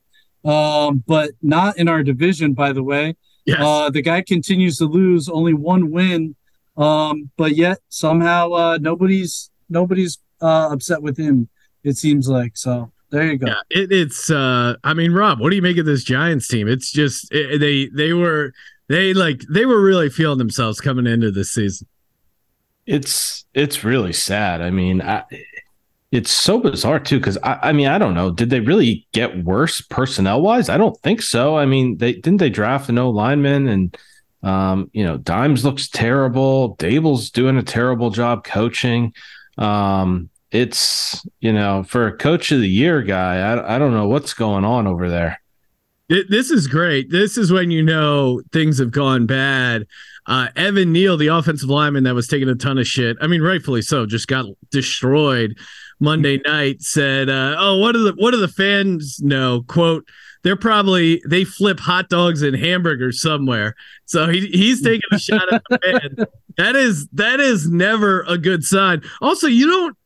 [0.44, 3.16] um, but not in our division, by the way.
[3.44, 3.58] Yes.
[3.60, 6.36] Uh, the guy continues to lose, only one win,
[6.76, 11.48] um, but yet somehow uh, nobody's nobody's uh, upset with him.
[11.82, 12.92] It seems like so.
[13.10, 13.46] There you go.
[13.46, 14.30] Yeah, it, it's.
[14.30, 16.66] Uh, I mean, Rob, what do you make of this Giants team?
[16.68, 18.52] It's just it, they they were
[18.88, 21.86] they like they were really feeling themselves coming into this season.
[22.86, 24.60] It's it's really sad.
[24.60, 25.24] I mean, I,
[26.12, 28.30] it's so bizarre too because I, I mean I don't know.
[28.30, 30.68] Did they really get worse personnel wise?
[30.68, 31.56] I don't think so.
[31.56, 33.96] I mean, they didn't they draft an O lineman and
[34.42, 36.76] um, you know Dimes looks terrible.
[36.76, 39.14] Daboll's doing a terrible job coaching.
[39.56, 44.06] Um, it's you know for a coach of the year guy, I I don't know
[44.06, 45.40] what's going on over there.
[46.08, 47.10] This is great.
[47.10, 49.86] This is when you know things have gone bad
[50.26, 53.42] uh, Evan Neal, the offensive lineman that was taking a ton of shit, I mean,
[53.42, 55.56] rightfully so, just got destroyed
[56.00, 56.80] Monday night.
[56.80, 60.06] Said, uh, "Oh, what do the what do the fans know?" Quote:
[60.42, 63.74] They're probably they flip hot dogs and hamburgers somewhere.
[64.06, 66.26] So he he's taking a shot at the fan.
[66.56, 69.02] That is that is never a good sign.
[69.20, 69.96] Also, you don't.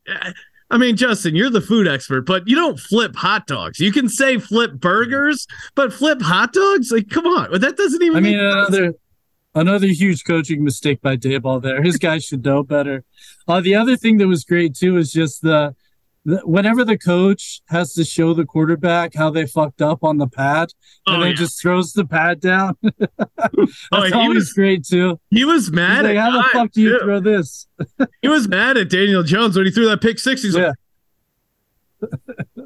[0.71, 3.79] I mean, Justin, you're the food expert, but you don't flip hot dogs.
[3.79, 6.91] You can say flip burgers, but flip hot dogs?
[6.91, 7.59] Like, come on.
[7.59, 8.93] That doesn't even I mean, another
[9.55, 11.81] Another huge coaching mistake by Daboll there.
[11.81, 13.03] His guys should know better.
[13.47, 15.75] Uh, the other thing that was great too is just the
[16.43, 20.67] whenever the coach has to show the quarterback how they fucked up on the pad
[21.07, 21.35] and Oh, then yeah.
[21.35, 22.75] just throws the pad down.
[23.07, 23.19] That's
[23.91, 25.19] Oh, he always was- great too.
[25.31, 27.67] He was He's mad like, at how the fuck do you throw this?
[28.21, 30.43] He was mad at Daniel Jones when he threw that pick six.
[30.43, 30.73] He's Yeah.
[32.01, 32.11] like,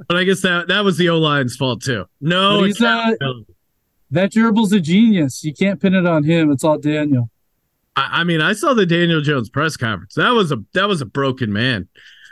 [0.08, 2.06] but I guess that that was the O line's fault too.
[2.22, 3.53] No, But he's uh, accountability.
[4.13, 5.43] That gerbils a genius.
[5.43, 6.52] You can't pin it on him.
[6.52, 7.30] It's all Daniel.
[7.95, 10.15] I, I mean, I saw the Daniel Jones press conference.
[10.15, 11.88] That was a that was a broken man.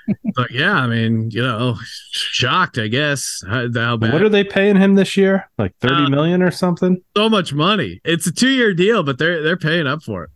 [0.35, 1.77] but yeah, I mean, you know,
[2.11, 2.77] shocked.
[2.79, 4.13] I guess how, how bad.
[4.13, 5.49] What are they paying him this year?
[5.57, 7.01] Like thirty Uh, million or something?
[7.15, 8.01] so much money?
[8.03, 10.29] It's a two year deal, but they're they're paying up for it.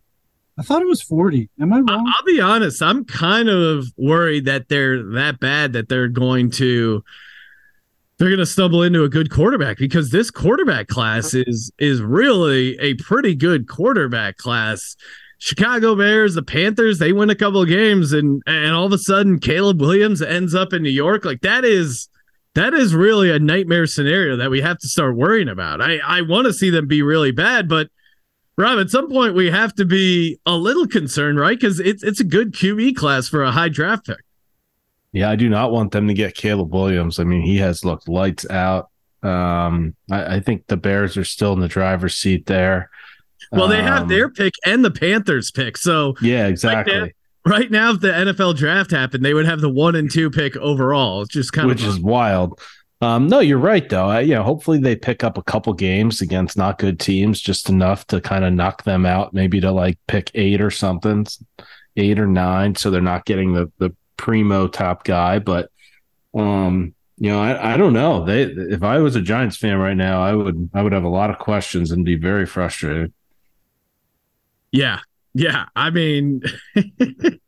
[0.58, 1.50] I thought it was 40.
[1.60, 2.10] Am I I- wrong?
[2.16, 2.80] I'll be honest.
[2.80, 7.04] I'm kind of worried that they're that bad that they're going to
[8.18, 12.78] they're going to stumble into a good quarterback because this quarterback class is is really
[12.78, 14.96] a pretty good quarterback class.
[15.38, 18.98] Chicago Bears, the Panthers, they win a couple of games and and all of a
[18.98, 21.24] sudden Caleb Williams ends up in New York.
[21.24, 22.08] Like that is
[22.54, 25.82] that is really a nightmare scenario that we have to start worrying about.
[25.82, 27.88] I I want to see them be really bad, but
[28.56, 31.60] Rob, at some point we have to be a little concerned, right?
[31.60, 34.25] Because it's it's a good QB class for a high draft pick.
[35.16, 37.18] Yeah, I do not want them to get Caleb Williams.
[37.18, 38.90] I mean, he has looked lights out.
[39.22, 42.90] Um, I, I think the Bears are still in the driver's seat there.
[43.52, 45.76] Well, they have Um, their pick and the Panthers pick.
[45.76, 47.14] So Yeah, exactly.
[47.44, 50.56] right now, if the NFL draft happened, they would have the one and two pick
[50.56, 51.22] overall.
[51.22, 52.60] It's just kind which of is wild.
[53.00, 54.06] Um, no, you're right though.
[54.08, 57.68] I, you know, hopefully they pick up a couple games against not good teams, just
[57.68, 61.26] enough to kind of knock them out, maybe to like pick eight or something,
[61.96, 65.38] eight or nine, so they're not getting the the primo top guy.
[65.38, 65.70] But
[66.34, 68.24] um, you know, I, I don't know.
[68.24, 71.08] They if I was a Giants fan right now, I would I would have a
[71.08, 73.12] lot of questions and be very frustrated.
[74.70, 75.00] yeah,
[75.34, 75.66] yeah.
[75.74, 76.42] I mean,
[76.74, 77.40] it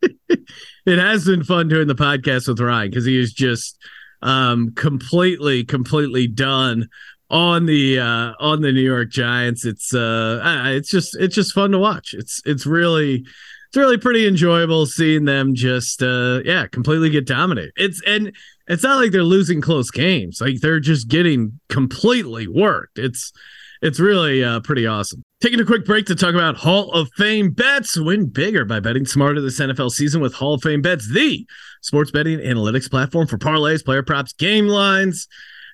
[0.87, 3.79] has been fun doing the podcast with Ryan because he is just
[4.23, 6.89] um completely, completely done
[7.31, 9.67] on the uh on the New York Giants.
[9.67, 12.15] It's uh it's just it's just fun to watch.
[12.15, 13.27] It's it's really
[13.69, 17.73] it's really pretty enjoyable seeing them just uh yeah completely get dominated.
[17.77, 18.35] It's and
[18.67, 20.41] it's not like they're losing close games.
[20.41, 22.99] Like they're just getting completely worked.
[22.99, 23.33] It's
[23.81, 25.23] it's really uh, pretty awesome.
[25.41, 27.97] Taking a quick break to talk about Hall of Fame bets.
[27.97, 31.47] Win bigger by betting smarter this NFL season with Hall of Fame bets, the
[31.81, 35.29] sports betting analytics platform for parlays, player props, game lines.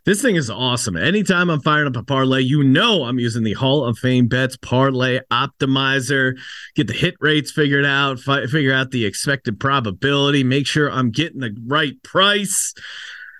[0.04, 0.98] This thing is awesome.
[0.98, 4.54] Anytime I'm firing up a parlay, you know I'm using the Hall of Fame bets
[4.58, 6.34] parlay optimizer.
[6.74, 11.10] Get the hit rates figured out, fi- figure out the expected probability, make sure I'm
[11.10, 12.74] getting the right price.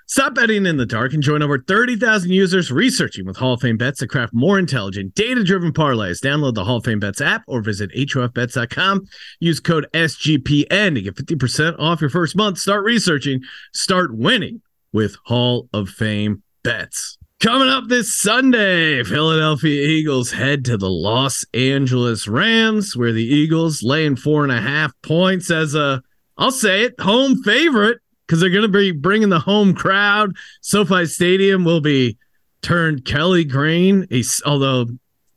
[0.07, 3.77] Stop betting in the dark and join over 30,000 users researching with Hall of Fame
[3.77, 6.25] bets to craft more intelligent, data driven parlays.
[6.25, 9.03] Download the Hall of Fame bets app or visit HOFBets.com.
[9.39, 12.57] Use code SGPN to get 50% off your first month.
[12.57, 13.43] Start researching,
[13.75, 14.63] start winning
[14.95, 17.17] with Hall of Fame bets.
[17.41, 23.83] Coming up this Sunday, Philadelphia Eagles head to the Los Angeles Rams, where the Eagles
[23.83, 26.03] laying four and a half points as a,
[26.39, 30.35] I'll say it, home favorite because they're going to be bringing the home crowd.
[30.63, 32.17] SoFi Stadium will be
[32.63, 34.07] turned Kelly Green.
[34.09, 34.87] He's, although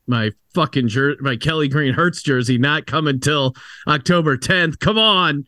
[0.07, 3.53] my fucking jer- my Kelly Green Hurts jersey not coming till
[3.85, 4.79] October 10th.
[4.79, 5.45] Come on.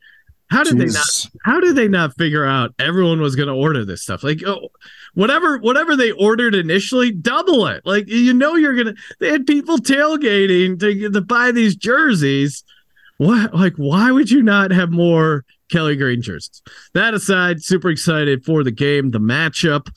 [0.50, 3.86] How did they not how did they not figure out everyone was going to order
[3.86, 4.24] this stuff?
[4.24, 4.70] Like oh,
[5.14, 7.86] whatever whatever they ordered initially double it.
[7.86, 12.64] Like you know you're gonna they had people tailgating to, to buy these jerseys.
[13.18, 16.64] What like why would you not have more kelly green jerseys?
[16.96, 19.88] That aside super excited for the game the matchup.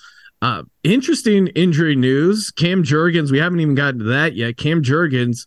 [0.43, 2.51] Uh interesting injury news.
[2.51, 4.59] Cam jurgens we haven't even gotten to that yet.
[4.59, 5.47] Cam jurgens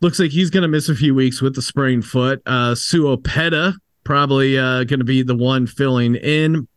[0.00, 2.42] looks like he's going to miss a few weeks with the sprained foot.
[2.44, 3.74] Uh Sua Opeta
[4.04, 6.68] probably uh, going to be the one filling in.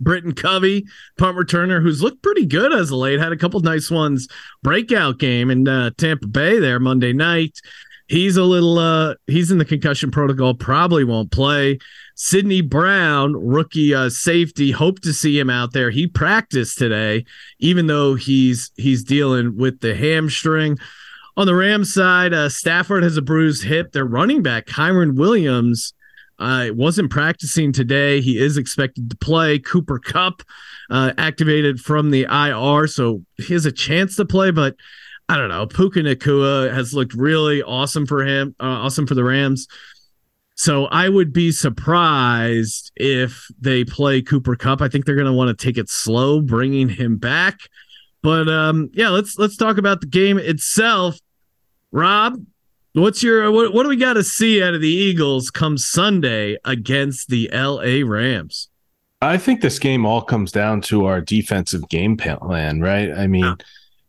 [0.00, 0.86] Britton Covey,
[1.18, 4.28] punt returner, who's looked pretty good as of late, had a couple nice ones.
[4.62, 7.60] Breakout game in uh, Tampa Bay there Monday night.
[8.06, 11.78] He's a little, uh, he's in the concussion protocol, probably won't play.
[12.16, 15.90] Sydney Brown, rookie uh, safety, hope to see him out there.
[15.90, 17.24] He practiced today,
[17.60, 20.78] even though he's he's dealing with the hamstring.
[21.36, 23.92] On the Rams side, uh, Stafford has a bruised hip.
[23.92, 25.94] Their running back, Kyren Williams,
[26.38, 28.20] uh, wasn't practicing today.
[28.20, 29.58] He is expected to play.
[29.58, 30.42] Cooper Kupp
[30.90, 34.50] uh, activated from the IR, so he has a chance to play.
[34.50, 34.76] But
[35.28, 35.66] I don't know.
[35.66, 39.68] Puka Nacua has looked really awesome for him, uh, awesome for the Rams.
[40.56, 44.80] So I would be surprised if they play Cooper Kupp.
[44.80, 47.58] I think they're going to want to take it slow, bringing him back.
[48.22, 51.18] But um, yeah, let's let's talk about the game itself.
[51.90, 52.42] Rob,
[52.94, 56.56] What's your what, what do we got to see out of the Eagles come Sunday
[56.64, 58.68] against the LA Rams?
[59.20, 63.10] I think this game all comes down to our defensive game plan, right?
[63.10, 63.56] I mean,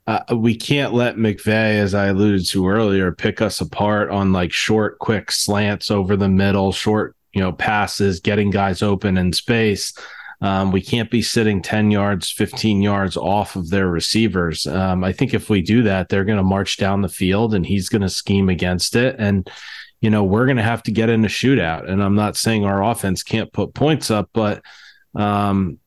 [0.07, 0.19] yeah.
[0.29, 4.51] uh, we can't let McVay, as I alluded to earlier, pick us apart on like
[4.51, 9.93] short, quick slants over the middle, short, you know, passes, getting guys open in space.
[10.41, 14.67] Um, we can't be sitting 10 yards, 15 yards off of their receivers.
[14.67, 17.65] Um, I think if we do that, they're going to march down the field and
[17.65, 19.15] he's going to scheme against it.
[19.17, 19.49] And,
[20.01, 21.89] you know, we're going to have to get in a shootout.
[21.89, 24.61] And I'm not saying our offense can't put points up, but,
[25.15, 25.79] um,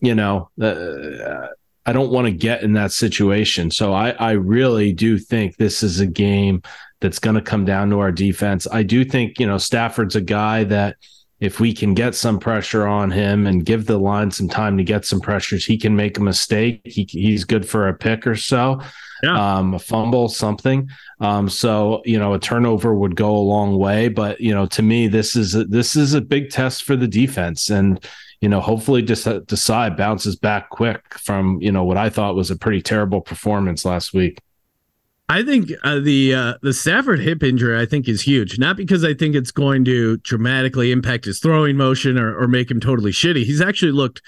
[0.00, 1.48] you know, uh,
[1.84, 3.70] I don't want to get in that situation.
[3.70, 6.62] So I, I really do think this is a game
[7.00, 8.66] that's going to come down to our defense.
[8.70, 10.96] I do think, you know, Stafford's a guy that,
[11.40, 14.84] if we can get some pressure on him and give the line some time to
[14.84, 16.80] get some pressures, he can make a mistake.
[16.84, 18.80] He, he's good for a pick or so,
[19.22, 19.58] yeah.
[19.58, 20.88] um, a fumble, something.
[21.20, 24.08] Um, so you know, a turnover would go a long way.
[24.08, 27.08] But you know, to me, this is a, this is a big test for the
[27.08, 28.02] defense, and
[28.40, 32.50] you know, hopefully, just Desai bounces back quick from you know what I thought was
[32.50, 34.38] a pretty terrible performance last week.
[35.28, 38.58] I think uh, the uh, the Stafford hip injury I think is huge.
[38.58, 42.70] Not because I think it's going to dramatically impact his throwing motion or, or make
[42.70, 43.44] him totally shitty.
[43.44, 44.22] He's actually looked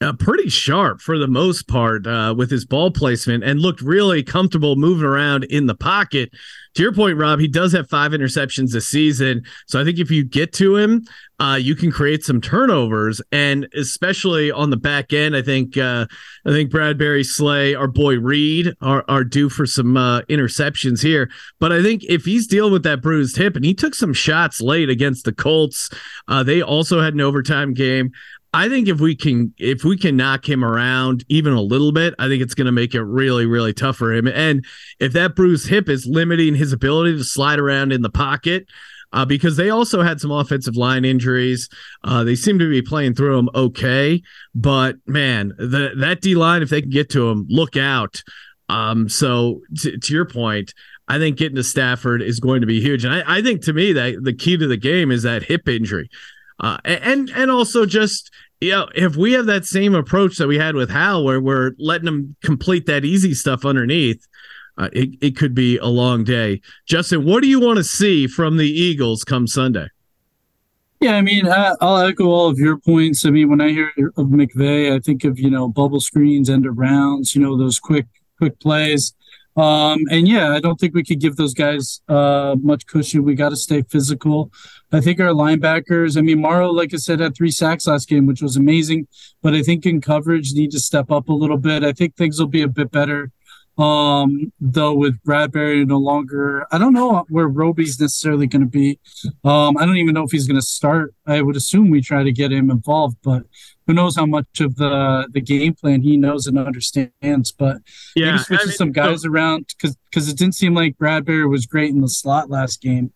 [0.00, 4.22] uh, pretty sharp for the most part uh, with his ball placement and looked really
[4.22, 6.30] comfortable moving around in the pocket.
[6.74, 9.42] To your point, Rob, he does have five interceptions this season.
[9.66, 11.04] So I think if you get to him,
[11.40, 16.06] uh, you can create some turnovers, and especially on the back end, I think uh,
[16.44, 21.30] I think Bradberry, Slay, our boy Reed are are due for some uh, interceptions here.
[21.58, 24.60] But I think if he's dealing with that bruised hip, and he took some shots
[24.60, 25.88] late against the Colts,
[26.28, 28.12] uh, they also had an overtime game.
[28.52, 32.14] I think if we can if we can knock him around even a little bit,
[32.18, 34.26] I think it's going to make it really really tough for him.
[34.26, 34.64] And
[34.98, 38.66] if that bruised hip is limiting his ability to slide around in the pocket,
[39.12, 41.68] uh, because they also had some offensive line injuries,
[42.04, 44.22] uh, they seem to be playing through them okay.
[44.54, 48.22] But man, the, that D line, if they can get to him, look out.
[48.68, 50.74] Um, so t- to your point,
[51.08, 53.72] I think getting to Stafford is going to be huge, and I, I think to
[53.72, 56.08] me that the key to the game is that hip injury.
[56.60, 58.30] Uh, and and also just
[58.60, 61.72] you know if we have that same approach that we had with Howell, where we're
[61.78, 64.26] letting them complete that easy stuff underneath,
[64.76, 66.60] uh, it it could be a long day.
[66.86, 69.88] Justin, what do you want to see from the Eagles come Sunday?
[71.00, 73.24] Yeah, I mean, I, I'll echo all of your points.
[73.24, 76.66] I mean, when I hear of McVay, I think of you know bubble screens, end
[76.66, 78.06] of rounds, you know those quick
[78.36, 79.14] quick plays.
[79.60, 83.24] Um, and yeah, I don't think we could give those guys uh, much cushion.
[83.24, 84.50] We got to stay physical.
[84.90, 88.24] I think our linebackers, I mean, Morrow, like I said, had three sacks last game,
[88.24, 89.06] which was amazing.
[89.42, 91.84] But I think in coverage, need to step up a little bit.
[91.84, 93.32] I think things will be a bit better.
[93.80, 98.98] Um, though with Bradberry no longer, I don't know where Roby's necessarily going to be.
[99.42, 101.14] Um, I don't even know if he's going to start.
[101.26, 103.44] I would assume we try to get him involved, but
[103.86, 107.52] who knows how much of the the game plan he knows and understands.
[107.52, 107.78] But
[108.14, 110.98] yeah, maybe switch I mean, some guys so- around because because it didn't seem like
[110.98, 113.12] Bradberry was great in the slot last game.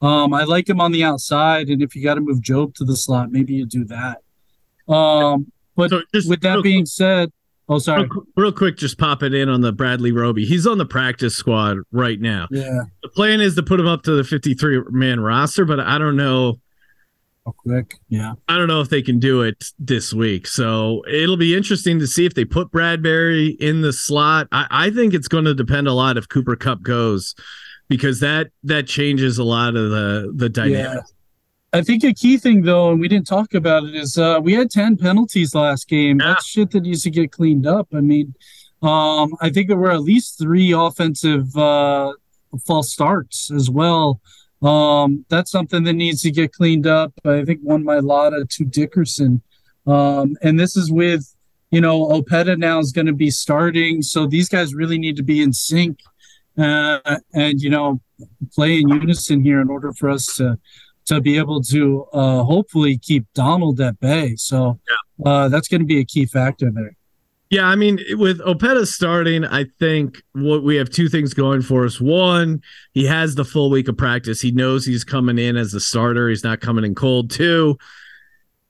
[0.00, 2.84] Um, I like him on the outside, and if you got to move Jobe to
[2.84, 4.22] the slot, maybe you do that.
[4.90, 7.30] Um, but so with that being said,
[7.68, 10.44] oh sorry, real, real, quick, just pop it in on the Bradley Roby.
[10.44, 12.48] He's on the practice squad right now.
[12.50, 15.98] Yeah, the plan is to put him up to the 53 man roster, but I
[15.98, 16.60] don't know.
[17.44, 18.34] quick, yeah.
[18.48, 22.06] I don't know if they can do it this week, so it'll be interesting to
[22.06, 24.48] see if they put Bradberry in the slot.
[24.52, 27.34] I, I think it's going to depend a lot if Cooper Kupp goes
[27.88, 31.04] because that that changes a lot of the the dynamic.
[31.72, 34.54] I think a key thing though, and we didn't talk about it, is uh, we
[34.54, 36.20] had ten penalties last game.
[36.20, 36.28] Yeah.
[36.28, 37.88] That's shit that needs to get cleaned up.
[37.94, 38.34] I mean,
[38.82, 42.12] um, I think there were at least three offensive uh,
[42.66, 44.20] false starts as well.
[44.62, 47.12] Um, that's something that needs to get cleaned up.
[47.24, 49.42] I think one Mailata, two Dickerson,
[49.86, 51.34] um, and this is with
[51.70, 55.22] you know Opeta now is going to be starting, so these guys really need to
[55.22, 56.00] be in sync
[56.56, 58.00] uh, and you know
[58.54, 60.58] play in unison here in order for us to
[61.08, 64.34] to be able to uh, hopefully keep Donald at bay.
[64.36, 65.30] So yeah.
[65.30, 66.94] uh, that's going to be a key factor there.
[67.50, 71.86] Yeah, I mean, with Opeta starting, I think what we have two things going for
[71.86, 71.98] us.
[71.98, 72.60] One,
[72.92, 74.42] he has the full week of practice.
[74.42, 76.28] He knows he's coming in as a starter.
[76.28, 77.30] He's not coming in cold.
[77.30, 77.78] Two,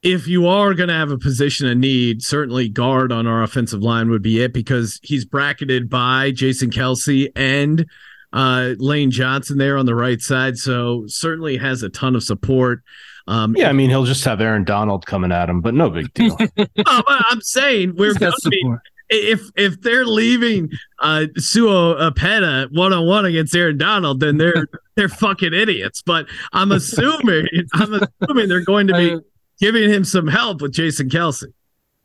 [0.02, 3.82] if you are going to have a position of need, certainly guard on our offensive
[3.82, 7.84] line would be it because he's bracketed by Jason Kelce and
[8.32, 10.56] uh, Lane Johnson there on the right side.
[10.56, 12.82] So certainly has a ton of support.
[13.26, 16.12] Um, yeah, I mean he'll just have Aaron Donald coming at him, but no big
[16.14, 16.36] deal.
[16.86, 18.64] oh, I'm saying we're going to be
[19.10, 20.70] if if they're leaving
[21.00, 24.66] uh Sua Opeta one on one against Aaron Donald, then they're
[24.96, 26.02] they're fucking idiots.
[26.02, 29.18] But I'm assuming I'm assuming they're going to be
[29.60, 31.44] giving him some help with Jason Kelce.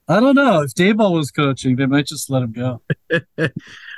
[0.08, 2.82] I don't know if Daboll was coaching, they might just let him go.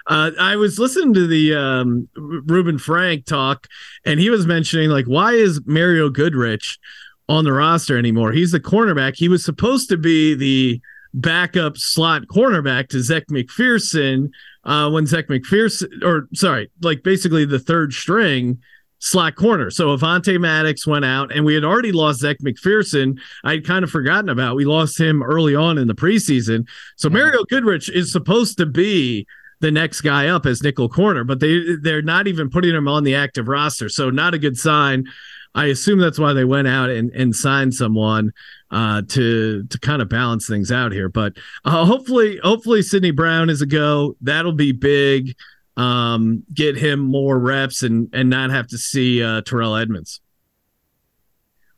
[0.07, 3.67] Uh, I was listening to the um, Reuben Frank talk,
[4.05, 6.77] and he was mentioning like, why is Mario Goodrich
[7.27, 8.31] on the roster anymore?
[8.31, 9.15] He's the cornerback.
[9.15, 10.81] He was supposed to be the
[11.13, 14.29] backup slot cornerback to Zech McPhearson
[14.65, 18.59] uh, when Zech McPhearson, or sorry, like basically the third string
[18.99, 19.69] slot corner.
[19.69, 23.19] So Avonte Maddox went out, and we had already lost Zech McPhearson.
[23.43, 24.55] I'd kind of forgotten about.
[24.55, 26.67] We lost him early on in the preseason.
[26.95, 29.25] So Mario Goodrich is supposed to be
[29.65, 33.03] the next guy up as nickel corner, but they they're not even putting him on
[33.03, 33.89] the active roster.
[33.89, 35.05] So not a good sign.
[35.55, 38.31] I assume that's why they went out and, and signed someone
[38.69, 41.09] uh, to to kind of balance things out here.
[41.09, 44.15] But uh, hopefully, hopefully Sydney Brown is a go.
[44.21, 45.35] That'll be big.
[45.77, 50.21] Um, get him more reps and and not have to see uh, Terrell Edmunds.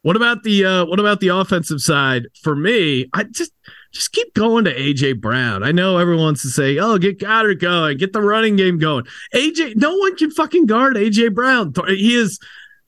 [0.01, 2.27] What about the uh, what about the offensive side?
[2.41, 3.53] For me, I just
[3.91, 5.63] just keep going to AJ Brown.
[5.63, 9.05] I know everyone wants to say, "Oh, get Goedert going, get the running game going."
[9.33, 11.73] AJ, no one can fucking guard AJ Brown.
[11.87, 12.39] He is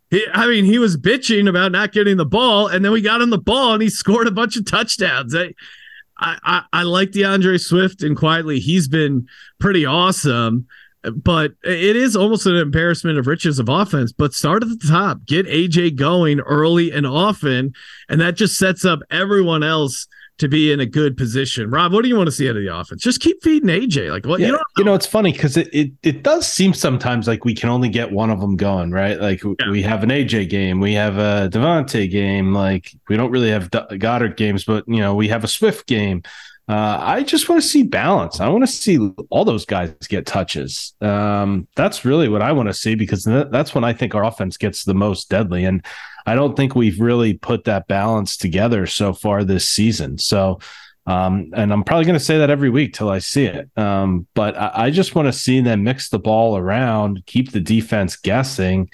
[0.09, 3.21] he, I mean, he was bitching about not getting the ball, and then we got
[3.21, 5.35] him the ball, and he scored a bunch of touchdowns.
[5.35, 5.53] I,
[6.17, 9.27] I, I like D'Andre Swift, and quietly, he's been
[9.59, 10.67] pretty awesome.
[11.01, 14.11] But it is almost an embarrassment of riches of offense.
[14.11, 17.73] But start at the top, get AJ going early and often,
[18.09, 20.07] and that just sets up everyone else
[20.39, 21.69] to be in a good position.
[21.69, 23.03] Rob, what do you want to see out of the offense?
[23.03, 24.11] Just keep feeding AJ.
[24.11, 24.63] Like what yeah, you know?
[24.77, 27.89] You know, it's funny because it, it it does seem sometimes like we can only
[27.89, 29.19] get one of them going, right?
[29.19, 29.69] Like yeah.
[29.69, 32.53] we have an AJ game, we have a DeVonta game.
[32.53, 36.23] Like we don't really have Goedert games, but you know we have a Swift game.
[36.69, 38.39] Uh, I just want to see balance.
[38.39, 38.99] I want to see
[39.31, 40.93] all those guys get touches.
[41.01, 44.55] Um, that's really what I want to see because that's when I think our offense
[44.55, 45.65] gets the most deadly.
[45.65, 45.83] And
[46.27, 50.19] I don't think we've really put that balance together so far this season.
[50.19, 50.59] So,
[51.07, 53.67] um, and I'm probably going to say that every week till I see it.
[53.75, 57.61] Um, but I, I just want to see them mix the ball around, keep the
[57.61, 58.91] defense guessing.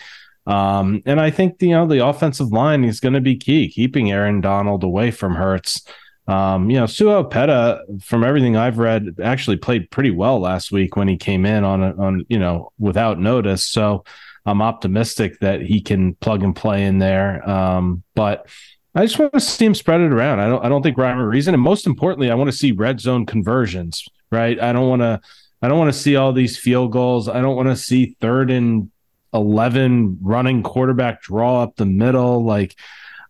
[0.47, 4.11] Um, and I think you know the offensive line is going to be key, keeping
[4.11, 5.81] Aaron Donald away from Hurts.
[6.27, 10.95] Um, you know, Sua Opeta, from everything I've read, actually played pretty well last week
[10.95, 13.65] when he came in on on you know without notice.
[13.65, 14.03] So
[14.45, 17.47] I'm optimistic that he can plug and play in there.
[17.47, 18.47] Um, but
[18.93, 20.39] I just want to see him spread it around.
[20.39, 21.53] I don't I don't think rhyme or reason.
[21.53, 24.59] And most importantly, I want to see red zone conversions, right?
[24.59, 25.21] I don't want to
[25.61, 27.27] I don't want to see all these field goals.
[27.27, 28.89] I don't want to see third and
[29.33, 32.43] eleven running quarterback draw up the middle.
[32.43, 32.75] Like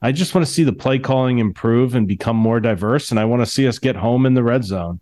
[0.01, 3.11] I just want to see the play calling improve and become more diverse.
[3.11, 4.99] And I want to see us get home in the red zone.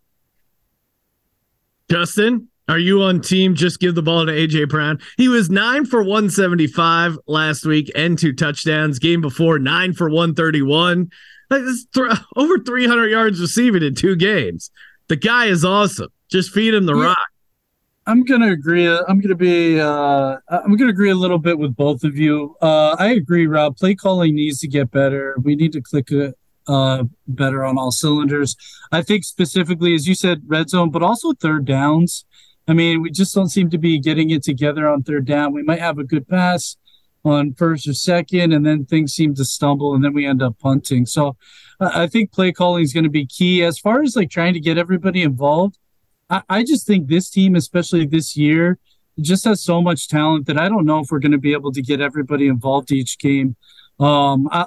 [1.90, 2.50] Justin?
[2.70, 3.56] Are you on team?
[3.56, 5.00] Just give the ball to AJ Brown.
[5.18, 9.00] He was nine for 175 last week and two touchdowns.
[9.00, 11.12] Game before, nine for 131.
[11.50, 11.64] Like
[11.94, 14.72] th- over 300 yards receiving in two games.
[15.10, 16.10] The guy is awesome.
[16.30, 17.08] Just feed him the yeah.
[17.08, 17.33] rock.
[18.06, 18.88] I'm gonna agree.
[18.88, 19.80] I'm gonna be.
[19.80, 22.56] Uh, I'm gonna agree a little bit with both of you.
[22.62, 23.78] Uh, I agree, Rob.
[23.78, 25.36] Play calling needs to get better.
[25.42, 26.38] We need to click it
[26.68, 28.56] uh, better on all cylinders.
[28.92, 32.26] I think specifically, as you said, red zone, but also third downs.
[32.68, 35.54] I mean, we just don't seem to be getting it together on third down.
[35.54, 36.78] We might have a good pass
[37.26, 40.60] on first or second, and then things seem to stumble, and then we end up
[40.60, 41.06] punting.
[41.06, 41.38] So
[41.80, 43.64] uh, I think play calling is going to be key.
[43.64, 45.78] As far as like trying to get everybody involved,
[46.30, 48.80] I, I just think this team, especially this year,
[49.20, 51.72] just has so much talent that I don't know if we're going to be able
[51.72, 53.56] to get everybody involved each game.
[54.00, 54.66] Um, I,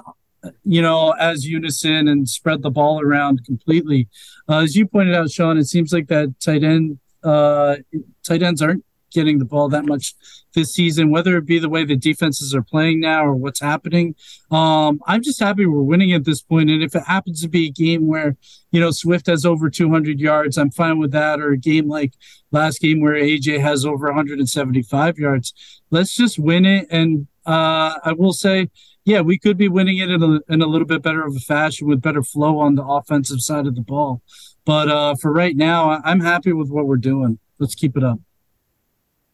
[0.63, 4.07] you know, as unison and spread the ball around completely.
[4.47, 7.77] Uh, as you pointed out, Sean, it seems like that tight end uh,
[8.23, 8.85] tight ends aren't
[9.17, 10.13] getting the ball that much
[10.53, 14.13] this season, whether it be the way the defenses are playing now or what's happening.
[14.51, 16.69] Um, I'm just happy we're winning at this point.
[16.69, 18.37] And if it happens to be a game where,
[18.71, 21.39] you know, Swift has over 200 yards, I'm fine with that.
[21.39, 22.13] Or a game like
[22.51, 25.81] last game where AJ has over 175 yards.
[25.89, 26.87] Let's just win it.
[26.91, 28.69] And uh, I will say,
[29.03, 31.39] yeah, we could be winning it in a, in a little bit better of a
[31.39, 34.21] fashion with better flow on the offensive side of the ball.
[34.63, 37.39] But uh, for right now, I'm happy with what we're doing.
[37.57, 38.19] Let's keep it up.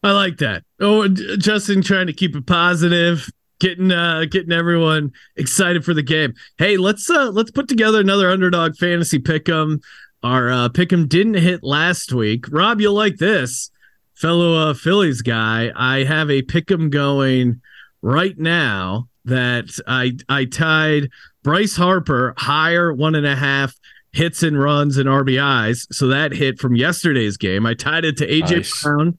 [0.04, 0.64] I like that.
[0.80, 3.26] Oh, Justin trying to keep it positive,
[3.58, 6.34] getting uh getting everyone excited for the game.
[6.58, 9.82] Hey, let's uh let's put together another underdog fantasy pick'em.
[10.22, 12.44] Our uh pick'em didn't hit last week.
[12.50, 13.70] Rob, you'll like this.
[14.12, 17.62] Fellow uh Phillies guy, I have a pick'em going
[18.02, 21.08] right now that I I tied
[21.42, 23.74] Bryce Harper higher one and a half
[24.12, 25.86] hits and runs and RBIs.
[25.92, 27.64] So that hit from yesterday's game.
[27.64, 28.82] I tied it to AJ nice.
[28.82, 29.18] Brown,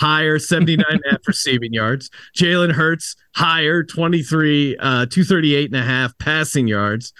[0.00, 2.10] higher 79 and a half receiving yards.
[2.34, 7.12] Jalen Hurts, higher 23, uh, 238 and a half passing yards.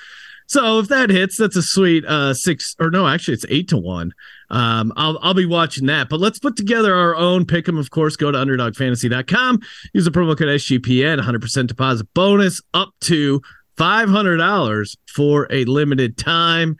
[0.46, 3.76] So if that hits, that's a sweet uh six or no, actually it's eight to
[3.76, 4.12] one.
[4.48, 6.08] Um, I'll I'll be watching that.
[6.08, 7.78] But let's put together our own pick 'em.
[7.78, 9.60] Of course, go to underdogfantasy.com,
[9.94, 13.40] use the promo code SGPN, 100% deposit bonus up to
[13.76, 16.76] $500 for a limited time.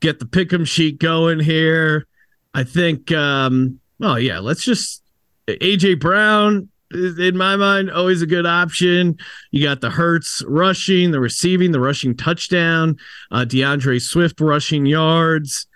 [0.00, 2.06] Get the pick 'em sheet going here.
[2.52, 5.01] I think um oh yeah, let's just
[5.48, 9.16] AJ Brown is in my mind always a good option.
[9.50, 12.96] You got the Hurts rushing, the receiving, the rushing touchdown,
[13.30, 15.66] uh, D'Andre Swift rushing yards.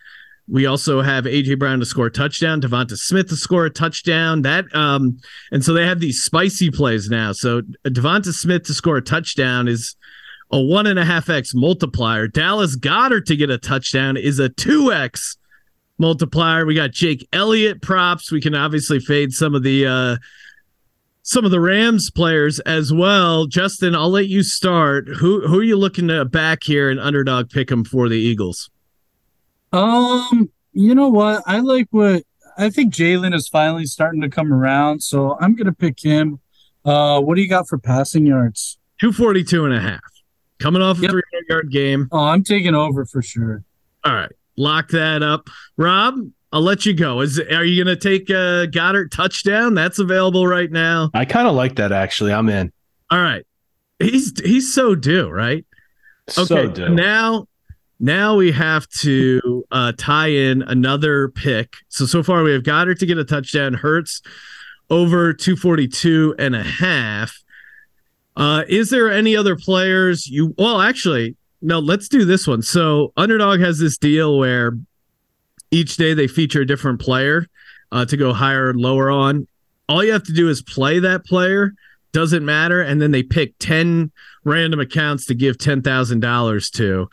[0.48, 4.42] We also have AJ Brown to score a touchdown, Devonta Smith to score a touchdown.
[4.42, 5.18] That um,
[5.50, 7.32] and so they have these spicy plays now.
[7.32, 9.96] So Devonta Smith to score a touchdown is
[10.52, 12.28] a one and a half x multiplier.
[12.28, 15.36] Dallas Goedert to get a touchdown is a two x
[15.98, 16.66] multiplier.
[16.66, 18.30] We got Jake Elliott props.
[18.32, 20.16] We can obviously fade some of the uh,
[21.22, 23.46] some of the Rams players as well.
[23.46, 25.08] Justin, I'll let you start.
[25.08, 28.70] Who who are you looking to back here and underdog pick them for the Eagles?
[29.72, 31.42] Um, you know what?
[31.46, 32.22] I like what
[32.58, 36.38] I think Jalen is finally starting to come around, so I'm gonna pick him.
[36.84, 38.78] Uh, what do you got for passing yards?
[39.00, 40.00] 242 and a half.
[40.58, 41.10] Coming off Yep.
[41.10, 42.08] a 300 yard game.
[42.12, 43.62] Oh, I'm taking over for sure.
[44.04, 44.30] All right.
[44.56, 45.48] Lock that up.
[45.76, 46.14] Rob,
[46.52, 47.20] I'll let you go.
[47.20, 49.74] Is are you gonna take uh Goedert touchdown?
[49.74, 51.10] That's available right now.
[51.14, 52.32] I kind of like that actually.
[52.32, 52.72] I'm in.
[53.10, 53.44] All right.
[53.98, 55.64] He's he's so due, right?
[56.28, 56.88] So Okay.
[56.92, 57.46] now
[58.00, 61.74] now we have to uh tie in another pick.
[61.88, 64.22] So so far we have Goedert to get a touchdown, Hurts
[64.88, 67.42] over 242 and a half.
[68.36, 72.62] Uh is there any other players you well actually no, let's do this one.
[72.62, 74.78] So Underdog has this deal where
[75.70, 77.46] each day they feature a different player
[77.92, 79.46] uh, to go higher and lower on.
[79.88, 81.74] All you have to do is play that player,
[82.12, 84.10] doesn't matter, and then they pick 10
[84.44, 87.08] random accounts to give $10,000 to.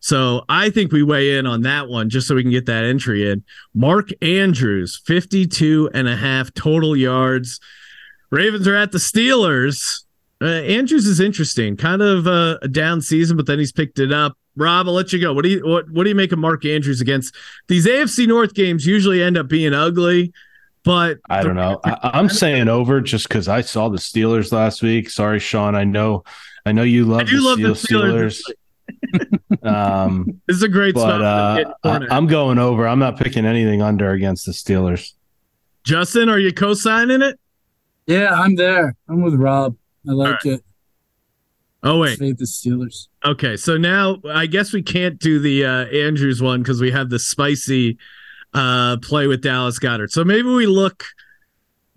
[0.00, 2.84] So I think we weigh in on that one just so we can get that
[2.84, 3.42] entry in.
[3.74, 7.58] Mark Andrews, 52 and a half total yards.
[8.30, 10.04] Ravens are at the Steelers.
[10.40, 14.12] Uh, Andrews is interesting, kind of uh, a down season, but then he's picked it
[14.12, 14.36] up.
[14.56, 15.32] Rob, I'll let you go.
[15.32, 17.34] What do you what what do you make of Mark Andrews against
[17.68, 18.86] these AFC North games?
[18.86, 20.32] Usually end up being ugly,
[20.84, 21.80] but I don't know.
[21.84, 25.10] I, I'm saying over just because I saw the Steelers last week.
[25.10, 25.74] Sorry, Sean.
[25.74, 26.24] I know,
[26.66, 28.40] I know you love I the love the Steel- Steelers.
[28.42, 29.62] Steelers.
[29.62, 31.22] um, This is a great but spot.
[31.22, 32.06] uh, I.
[32.16, 32.86] I'm going over.
[32.86, 35.12] I'm not picking anything under against the Steelers.
[35.84, 37.38] Justin, are you co-signing it?
[38.06, 38.94] Yeah, I'm there.
[39.08, 39.76] I'm with Rob.
[40.06, 40.62] I like it.
[41.82, 43.06] Oh wait, Fade the Steelers.
[43.24, 43.56] okay.
[43.56, 47.20] So now I guess we can't do the uh, Andrews one because we have the
[47.20, 47.98] spicy
[48.52, 50.10] uh, play with Dallas Goedert.
[50.10, 51.04] So maybe we look.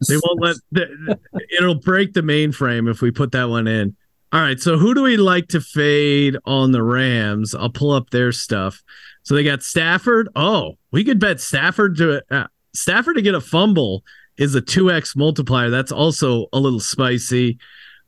[0.08, 0.56] They won't let.
[0.72, 1.20] The,
[1.58, 3.96] it'll break the mainframe if we put that one in.
[4.34, 4.60] All right.
[4.60, 7.54] So who do we like to fade on the Rams?
[7.54, 8.82] I'll pull up their stuff.
[9.24, 10.30] So they got Stafford.
[10.36, 14.04] Oh, we could bet Stafford to uh, Stafford to get a fumble
[14.38, 15.70] is a two x multiplier.
[15.70, 17.58] That's also a little spicy.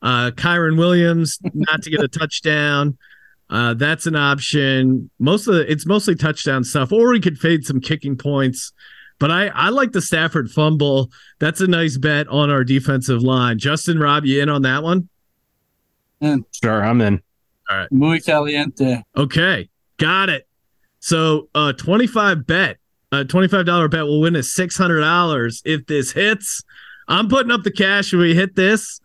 [0.03, 2.97] Uh, Kyren Williams not to get a touchdown.
[3.49, 5.09] Uh, that's an option.
[5.17, 8.73] Most of the, it's mostly touchdown stuff, or we could fade some kicking points.
[9.19, 11.09] But I, I like the Stafford fumble.
[11.39, 13.57] That's a nice bet on our defensive line.
[13.59, 15.07] Justin, Rob, you in on that one?
[16.51, 17.21] Sure, I'm in.
[17.69, 17.91] All right.
[17.91, 19.03] Muy caliente.
[19.15, 20.47] Okay, got it.
[20.99, 22.77] So, uh, 25 bet,
[23.11, 26.63] a $25 bet will win us $600 if this hits.
[27.07, 28.13] I'm putting up the cash.
[28.13, 28.99] If we hit this,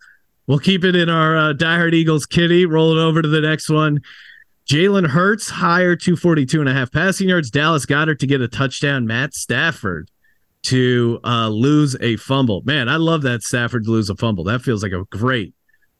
[0.49, 2.65] we'll keep it in our uh, Die Hard Eagles kitty.
[2.65, 4.01] Roll it over to the next one.
[4.67, 7.49] Jalen Hurts, higher 242 and a half passing yards.
[7.49, 9.07] Dallas Goedert to get a touchdown.
[9.07, 10.11] Matt Stafford
[10.63, 12.61] to uh, lose a fumble.
[12.65, 14.43] Man, I love that Stafford to lose a fumble.
[14.43, 15.53] That feels like a great,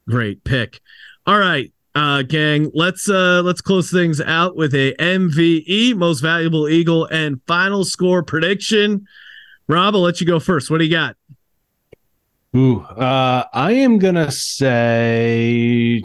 [0.07, 0.81] great pick.
[1.25, 6.67] All right, uh, gang, let's uh, let's close things out with a MVE, most valuable
[6.67, 9.05] Eagle, and final score prediction.
[9.67, 10.69] Rob, I'll let you go first.
[10.71, 11.15] What do you got?
[12.55, 16.01] Ooh, uh, I am gonna say.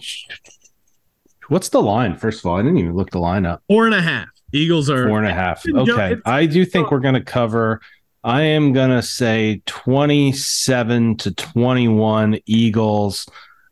[1.49, 2.16] What's the line?
[2.16, 3.62] First of all, I didn't even look the line up.
[3.68, 4.28] Four and a half.
[4.53, 5.62] Eagles are Four and a half.
[5.74, 7.80] Okay, I do think we're gonna cover.
[8.22, 13.26] I am gonna say twenty-seven to twenty-one Eagles.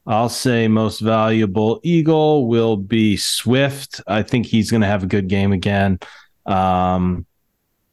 [0.07, 4.01] I'll say most valuable Eagle will be Swift.
[4.07, 6.01] I think he's going to have a good game again.
[6.45, 7.25] Um,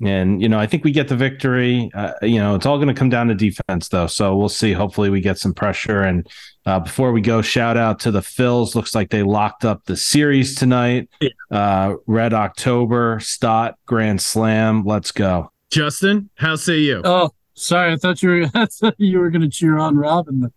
[0.04, 1.92] and, you know, I think we get the victory.
[1.94, 4.08] Uh, you know, it's all going to come down to defense, though.
[4.08, 4.72] So we'll see.
[4.74, 6.02] Hopefully, we get some pressure.
[6.02, 6.28] And
[6.66, 8.76] uh, before we go, shout out to the Phils.
[8.76, 11.10] Looks like they locked up the series tonight.
[11.20, 11.30] Yeah.
[11.52, 14.84] Uh, Red October, Stott, Grand Slam.
[14.86, 15.52] Let's go.
[15.72, 16.30] Justin.
[16.36, 17.02] How say you?
[17.04, 17.92] Oh, sorry.
[17.94, 20.52] I thought you were I thought you were gonna cheer on Robin.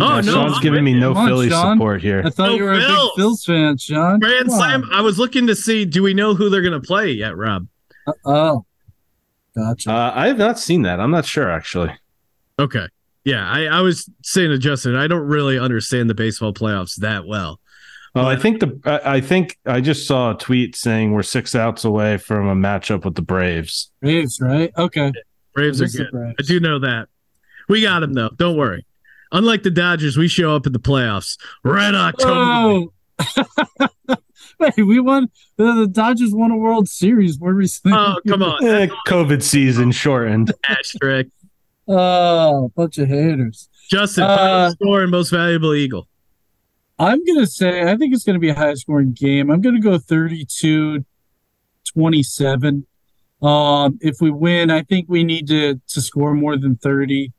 [0.00, 1.76] Oh, no, Sean's I'm giving me no on, Philly Sean.
[1.76, 2.22] support here.
[2.26, 3.10] I thought Oh, you were a Phils.
[3.16, 4.18] big Phils fan, Sean.
[4.18, 4.82] Grand Come Slam.
[4.84, 4.92] on.
[4.92, 5.84] I was looking to see.
[5.84, 7.68] Do we know who they're going to play yet, Rob?
[8.06, 8.66] Uh, oh,
[9.56, 9.90] gotcha.
[9.90, 11.00] Uh, I have not seen that.
[11.00, 11.92] I'm not sure actually.
[12.58, 12.86] Okay.
[13.24, 17.26] Yeah, I, I was saying to Justin, I don't really understand the baseball playoffs that
[17.26, 17.58] well.
[18.14, 21.54] Well, I think the I, I think I just saw a tweet saying we're six
[21.56, 23.90] outs away from a matchup with the Braves.
[24.00, 24.70] Braves, right?
[24.78, 25.10] Okay.
[25.52, 26.12] Braves are It is the good.
[26.12, 26.34] Braves.
[26.38, 27.08] I do know that.
[27.68, 28.30] We got him though.
[28.36, 28.86] Don't worry.
[29.32, 31.38] Unlike the Dodgers, we show up in the playoffs.
[31.64, 32.32] Red October.
[32.34, 32.92] Oh.
[34.60, 35.28] Wait, we won.
[35.56, 37.96] The, the Dodgers won a World Series more recently.
[37.96, 38.64] Oh, come on.
[38.66, 40.52] Eh, COVID season shortened.
[40.68, 41.30] Asterisk.
[41.88, 43.68] Oh, bunch of haters.
[43.90, 46.08] Justin, Uh, final score and most valuable Eagle.
[46.98, 49.50] I'm going to say, I think it's going to be a high scoring game.
[49.50, 51.04] I'm going to go 32
[51.92, 52.86] 27.
[53.42, 57.32] Um, if we win, I think we need to, to score more than 30.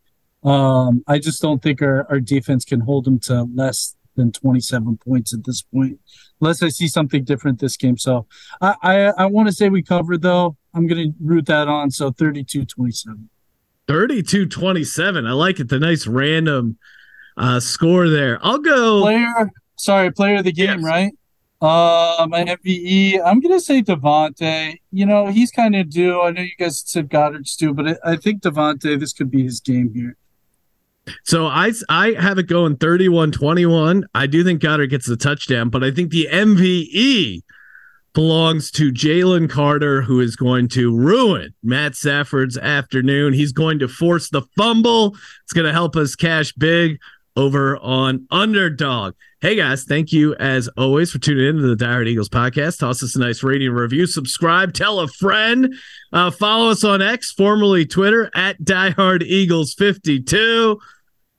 [0.43, 4.97] Um, I just don't think our, our defense can hold them to less than 27
[4.97, 5.99] points at this point,
[6.41, 7.97] unless I see something different this game.
[7.97, 8.26] So
[8.61, 10.55] I, I, I want to say we covered, though.
[10.74, 11.91] I'm going to root that on.
[11.91, 13.30] So 32 27.
[13.88, 15.26] 32 27.
[15.26, 15.70] I like it.
[15.70, 16.78] The nice random
[17.38, 18.39] uh, score there.
[18.41, 19.01] I'll go.
[19.01, 20.84] player sorry player of the game Yes.
[20.84, 21.11] right
[21.61, 26.41] uh my mve i'm gonna say devonte you know he's kind of due i know
[26.41, 29.91] you guys said goedert's due but I, I think devonte this could be his game
[29.93, 30.16] here
[31.24, 34.03] So I I have it going 31-21.
[34.14, 37.41] I do think Goedert gets the touchdown, but I think the MVE
[38.14, 43.34] belongs to Jalen Carter, who is going to ruin Matt Stafford's afternoon.
[43.34, 45.16] He's going to force the fumble.
[45.43, 46.99] It's going to help us cash big
[47.36, 49.14] over on Underdog.
[49.41, 52.80] Hey guys, thank you as always for tuning in to the Die Hard Eagles podcast.
[52.80, 55.76] Toss us a nice rating review, subscribe, tell a friend,
[56.14, 60.80] uh, follow us on X, formerly Twitter at Die Hard Eagles 52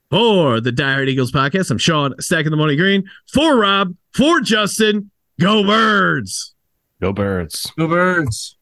[0.09, 1.71] for the Die Hard Eagles podcast.
[1.71, 5.11] I'm Sean Stacking the Money Green for Rob, for Justin.
[5.39, 6.53] Go Birds.
[7.01, 7.71] Go birds.
[7.77, 8.56] go birds